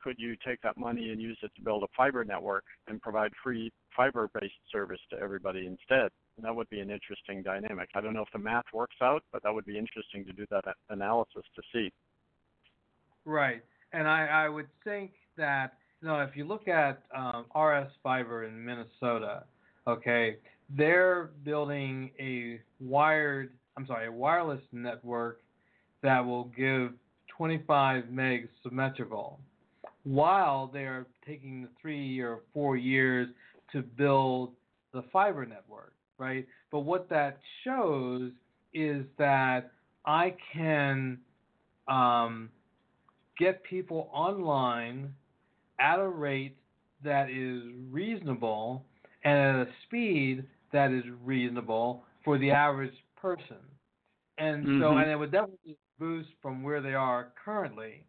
[0.04, 3.32] could you take that money and use it to build a fiber network and provide
[3.44, 6.10] free fiber-based service to everybody instead?
[6.38, 7.90] And that would be an interesting dynamic.
[7.96, 10.46] I don't know if the math works out, but that would be interesting to do
[10.52, 11.92] that analysis to see.
[13.26, 17.92] Right, and I, I would think that you know if you look at um, RS
[18.02, 19.44] Fiber in Minnesota,
[19.88, 20.38] okay,
[20.76, 25.42] they're building a wired, I'm sorry, a wireless network
[26.02, 26.94] that will give
[27.38, 29.40] 25 megs symmetrical,
[30.04, 33.28] while they're taking the three or four years
[33.72, 34.52] to build
[34.94, 36.48] the fiber network, right?
[36.72, 38.32] But what that shows
[38.74, 39.72] is that
[40.06, 41.20] I can
[41.88, 42.50] um,
[43.38, 45.14] get people online
[45.80, 46.58] at a rate
[47.04, 48.86] that is reasonable
[49.24, 50.44] and at a speed
[50.74, 53.58] that is reasonable for the average person.
[54.38, 54.82] And mm-hmm.
[54.82, 58.04] so, and it would definitely boost from where they are currently.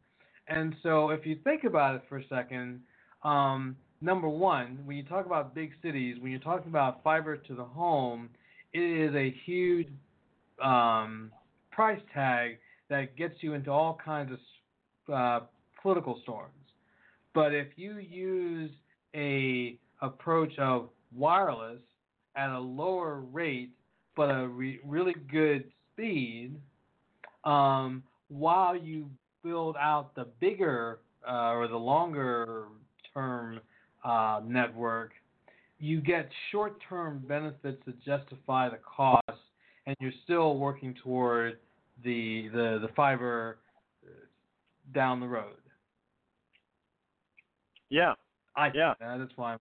[0.55, 2.80] And so, if you think about it for a second,
[3.24, 7.55] um, number one, when you talk about big cities, when you're talking about fiber to
[7.55, 8.28] the home,
[8.74, 9.88] it is a huge
[10.62, 11.32] um,
[11.70, 12.59] price tag
[12.90, 14.30] that gets you into all kinds
[15.09, 15.46] of uh,
[15.80, 16.53] political storms.
[17.34, 18.70] But if you use
[19.14, 21.80] a approach of wireless
[22.36, 23.70] at a lower rate
[24.14, 26.57] but a re- really good speed,
[27.44, 29.09] um, while you
[29.43, 32.66] build out the bigger uh, or the longer
[33.14, 33.61] term
[34.05, 35.12] uh, network,
[35.78, 39.22] you get short term benefits that justify the cost,
[39.86, 41.59] and you're still working toward
[42.05, 43.59] the the, the fiber
[44.05, 44.11] uh,
[44.95, 45.57] down the road.
[47.90, 48.14] Yeah.
[48.57, 48.95] I yeah.
[49.01, 49.57] That's why.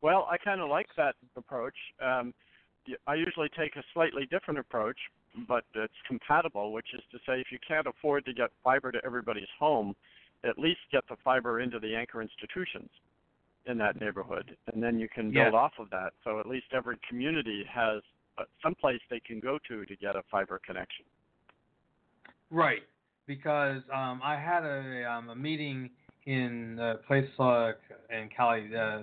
[0.00, 1.76] Well, I kind of like that approach.
[2.04, 2.34] Um,
[3.06, 4.96] I usually take a slightly different approach,
[5.48, 8.98] but it's compatible, which is to say, if you can't afford to get fiber to
[9.04, 9.94] everybody's home,
[10.44, 12.90] at least get the fiber into the anchor institutions
[13.66, 15.58] in that neighborhood, and then you can build yeah.
[15.58, 16.12] off of that.
[16.24, 18.02] So at least every community has
[18.38, 21.04] uh, some place they can go to to get a fiber connection.
[22.50, 22.82] Right,
[23.26, 25.90] because um, I had a, um, a meeting
[26.26, 27.78] in a place like
[28.10, 29.02] in Cali, uh,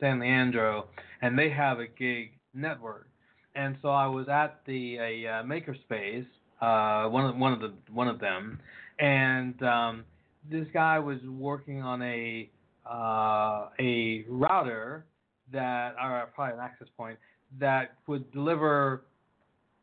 [0.00, 0.88] San Leandro,
[1.22, 3.08] and they have a gig network.
[3.56, 6.26] And so I was at the a uh, makerspace,
[6.60, 8.60] uh, one of one of the one of them,
[8.98, 10.04] and um,
[10.50, 12.50] this guy was working on a
[12.88, 15.06] uh, a router
[15.52, 17.18] that, or probably an access point
[17.58, 19.02] that would deliver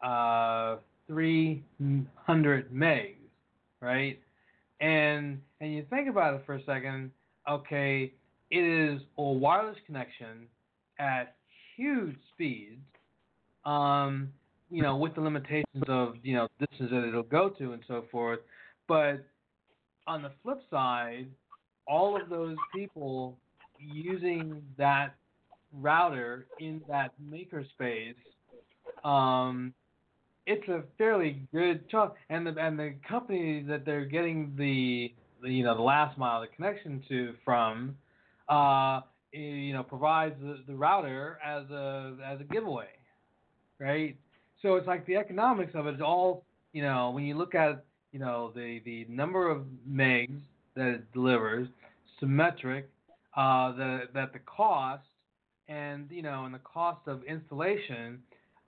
[0.03, 3.15] uh, 300 megs,
[3.81, 4.19] right?
[4.81, 7.11] And and you think about it for a second,
[7.49, 8.13] okay,
[8.51, 10.47] it is a wireless connection
[10.99, 11.35] at
[11.75, 12.81] huge speeds,
[13.65, 14.29] um,
[14.69, 18.05] you know, with the limitations of you know distance that it'll go to and so
[18.11, 18.39] forth.
[18.87, 19.25] But
[20.07, 21.27] on the flip side,
[21.87, 23.37] all of those people
[23.79, 25.15] using that
[25.73, 28.15] router in that makerspace,
[29.03, 29.73] um,
[30.45, 32.13] it's a fairly good chunk.
[32.29, 36.41] And the and the company that they're getting the, the you know the last mile
[36.41, 37.95] the connection to from,
[38.49, 39.01] uh,
[39.31, 42.87] you know provides the, the router as a as a giveaway,
[43.83, 44.15] right?
[44.61, 47.83] So it's like the economics of it is all you know when you look at
[48.11, 50.39] you know the the number of megs
[50.75, 51.67] that it delivers,
[52.19, 52.89] symmetric,
[53.35, 55.03] uh, the that the cost
[55.67, 58.19] and you know and the cost of installation,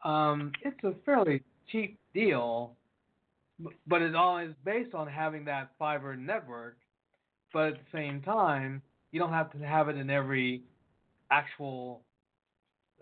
[0.04, 1.42] um, it's a fairly
[1.72, 2.74] cheap deal,
[3.88, 6.78] but it all is based on having that fiber network.
[7.54, 8.82] But at the same time,
[9.14, 10.62] you don't have to have it in every
[11.32, 12.02] actual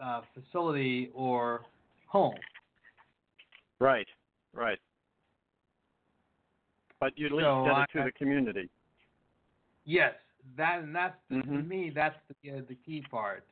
[0.02, 1.66] uh, facility or
[2.14, 2.40] home.
[3.80, 4.08] Right,
[4.54, 4.80] right.
[7.00, 8.70] but you least So I- it to the community.
[9.86, 10.14] Yes,
[10.58, 11.68] that and that's to Mhm.
[11.68, 13.44] me that's the uh, the key part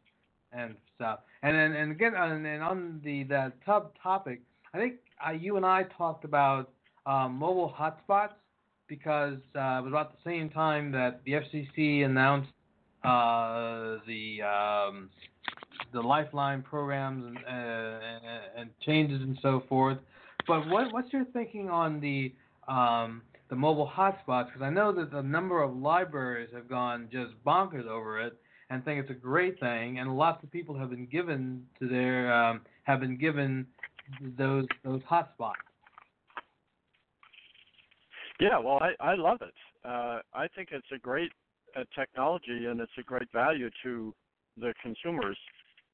[0.52, 1.20] and stuff.
[1.44, 4.42] And then and again and, and on the the tub topic,
[4.74, 4.96] I think
[5.26, 6.70] uh, you and I talked about
[7.06, 8.36] um, mobile hotspots
[8.88, 12.52] because uh, it was about the same time that the FCC announced
[13.04, 15.10] uh, the um,
[15.94, 18.00] the Lifeline programs and, uh,
[18.58, 19.98] and, changes and so forth.
[20.48, 22.34] But what what's your thinking on the
[22.68, 24.48] um, the mobile hotspots?
[24.48, 28.38] Because I know that the number of libraries have gone just bonkers over it
[28.70, 32.34] and think it's a great thing, and lots of people have been given to their
[32.34, 33.68] um, have been given
[34.38, 35.54] those those hotspots.
[38.40, 39.54] Yeah, well, I, I love it.
[39.86, 41.32] Uh, I think it's a great
[41.76, 44.14] uh, technology and it's a great value to
[44.58, 45.38] the consumers.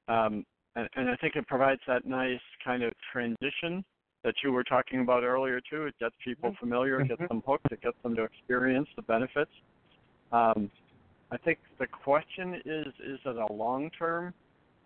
[0.08, 0.44] Um,
[0.76, 3.84] and, and I think it provides that nice kind of transition
[4.24, 5.86] that you were talking about earlier too.
[5.86, 7.28] It gets people familiar, it gets Mhm.
[7.28, 9.50] them hooked, it gets them to experience the benefits.
[10.32, 10.70] Um,
[11.30, 14.34] I think the question is: Is it a long-term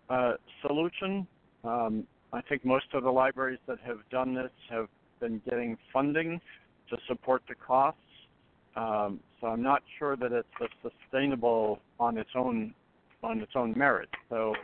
[0.09, 1.27] uh, solution?
[1.65, 4.89] Um, I think most of the libraries that have done this have
[5.21, 6.41] been getting funding
[6.91, 8.01] to support the costs.
[8.75, 12.75] Um, so I'm not sure that it's a sustainable on its own
[13.23, 14.09] on its own merit.
[14.29, 14.55] So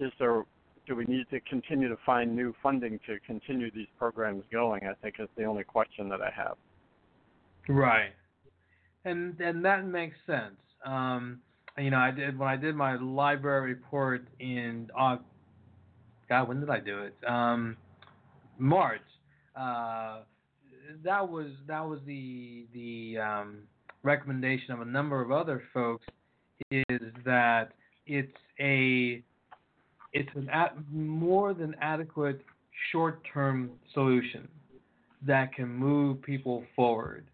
[0.00, 0.44] is there
[0.86, 4.86] do we need to continue to find new funding to continue these programs going?
[4.86, 6.56] I think is the only question that I have.
[7.68, 8.12] Right.
[9.04, 10.56] And and that makes sense.
[10.84, 11.40] Um,
[11.76, 16.80] you know, I did when I did my library report in God, when did I
[16.80, 17.14] do it?
[17.26, 17.76] Um,
[18.58, 19.00] March.
[19.56, 20.20] Uh,
[21.04, 23.58] that was that was the the um,
[24.02, 26.06] recommendation of a number of other folks
[26.70, 27.72] is that
[28.06, 29.22] it's a
[30.12, 32.42] it's an at, more than adequate
[32.92, 34.48] short-term solution
[35.26, 37.26] that can move people forward.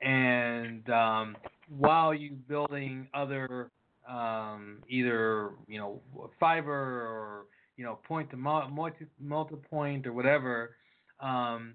[0.00, 1.36] And um,
[1.68, 3.70] while you building other
[4.08, 6.00] um, either you know
[6.40, 7.44] fiber or
[7.76, 10.76] you know point to multi multi point or whatever,
[11.20, 11.74] um,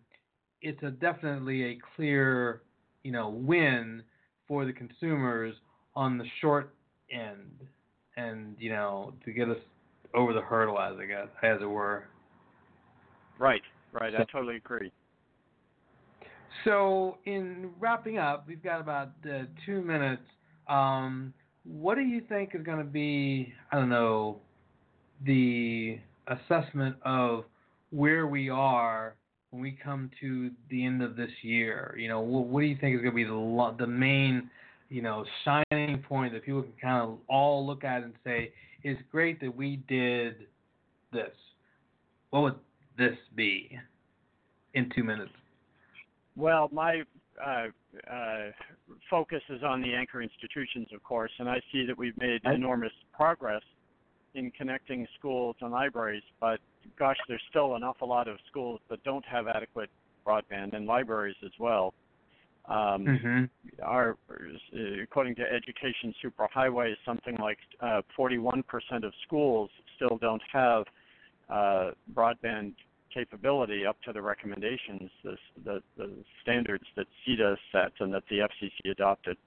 [0.61, 2.61] it's a definitely a clear
[3.03, 4.03] you know win
[4.47, 5.53] for the consumers
[5.95, 6.73] on the short
[7.11, 7.61] end,
[8.17, 9.57] and you know to get us
[10.13, 12.05] over the hurdle as I guess as it were.
[13.39, 14.13] Right, right.
[14.15, 14.91] I totally agree.
[16.63, 20.23] So, in wrapping up, we've got about uh, two minutes.
[20.67, 21.33] Um,
[21.63, 24.39] what do you think is going to be, I don't know,
[25.25, 27.43] the assessment of
[27.91, 29.15] where we are
[29.51, 31.95] when we come to the end of this year?
[31.97, 34.49] You know, what, what do you think is going to be the the main,
[34.89, 38.51] you know, shining point that people can kind of all look at and say,
[38.87, 40.47] "It's great that we did
[41.11, 41.35] this."
[42.29, 42.59] What would
[42.97, 43.77] this be
[44.73, 45.31] in two minutes?
[46.37, 47.03] Well, my
[47.43, 47.67] uh,
[48.09, 48.51] uh,
[49.09, 52.93] focus is on the anchor institutions, of course, and I see that we've made enormous
[53.13, 53.63] progress
[54.35, 56.23] in connecting schools and libraries.
[56.39, 56.59] But
[56.97, 59.89] gosh, there's still an awful lot of schools that don't have adequate
[60.25, 61.93] broadband, and libraries as well.
[62.67, 63.45] Um, Mm-hmm.
[63.81, 64.17] our,
[65.01, 68.63] according to Education Superhighway, something like uh, 41%
[69.03, 70.83] of schools still don't have
[71.49, 72.73] uh, broadband
[73.13, 78.39] capability up to the recommendations, the, the, the standards that CETA set and that the
[78.39, 79.37] FCC adopted.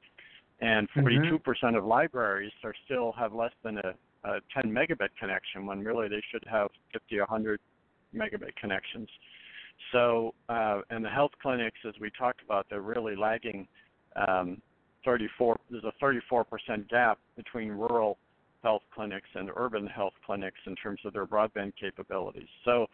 [0.61, 3.95] And 42% of libraries are still have less than a,
[4.25, 7.61] a 10 megabit connection when really they should have 50 or 100
[8.14, 9.09] megabit connections.
[9.93, 13.66] So, uh, and the health clinics, as we talked about, they're really lagging.
[14.16, 14.61] Um,
[15.05, 18.18] 34 there's a 34% gap between rural
[18.62, 22.49] health clinics and urban health clinics in terms of their broadband capabilities.
[22.64, 22.87] So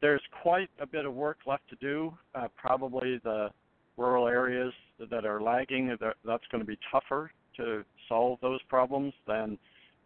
[0.00, 2.12] there's quite a bit of work left to do.
[2.34, 3.50] Uh, probably the
[3.96, 4.72] rural areas
[5.10, 9.56] that are lagging, that's going to be tougher to solve those problems than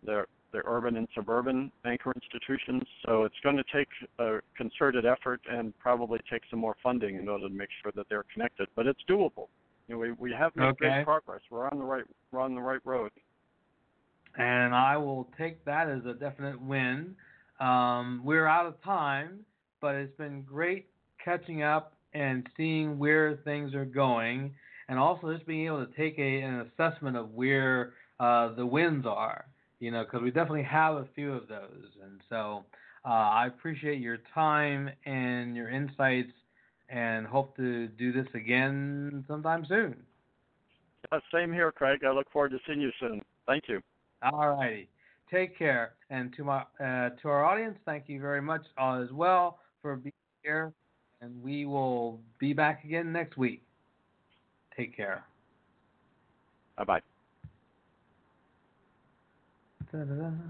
[0.04, 2.82] the, the urban and suburban anchor institutions.
[3.04, 3.88] So it's going to take
[4.18, 8.08] a concerted effort and probably take some more funding in order to make sure that
[8.08, 8.68] they're connected.
[8.76, 9.48] But it's doable.
[9.88, 10.76] You know, we, we have made Okay.
[10.76, 11.40] great progress.
[11.50, 13.10] We're on the right we're on the right road.
[14.36, 17.16] and I will take that as a definite win.
[17.60, 19.40] Um, we're out of time,
[19.80, 20.86] but it's been great
[21.24, 24.54] catching up and seeing where things are going,
[24.88, 29.04] and also just being able to take a, an assessment of where uh, the wins
[29.06, 29.46] are.
[29.80, 32.64] You know, because we definitely have a few of those, and so
[33.04, 36.32] uh, I appreciate your time and your insights,
[36.88, 39.96] and hope to do this again sometime soon.
[41.12, 42.00] Uh, same here, Craig.
[42.04, 43.22] I look forward to seeing you soon.
[43.46, 43.80] Thank you.
[44.22, 44.88] All righty.
[45.30, 45.94] Take care.
[46.10, 49.96] And to my uh, to our audience, thank you very much uh, as well for
[49.96, 50.12] being
[50.42, 50.72] here.
[51.20, 53.62] And we will be back again next week.
[54.76, 55.24] Take care.
[56.76, 57.07] Bye bye.
[59.88, 60.38] ಮಾಡ್ತಾರಲ್ಲ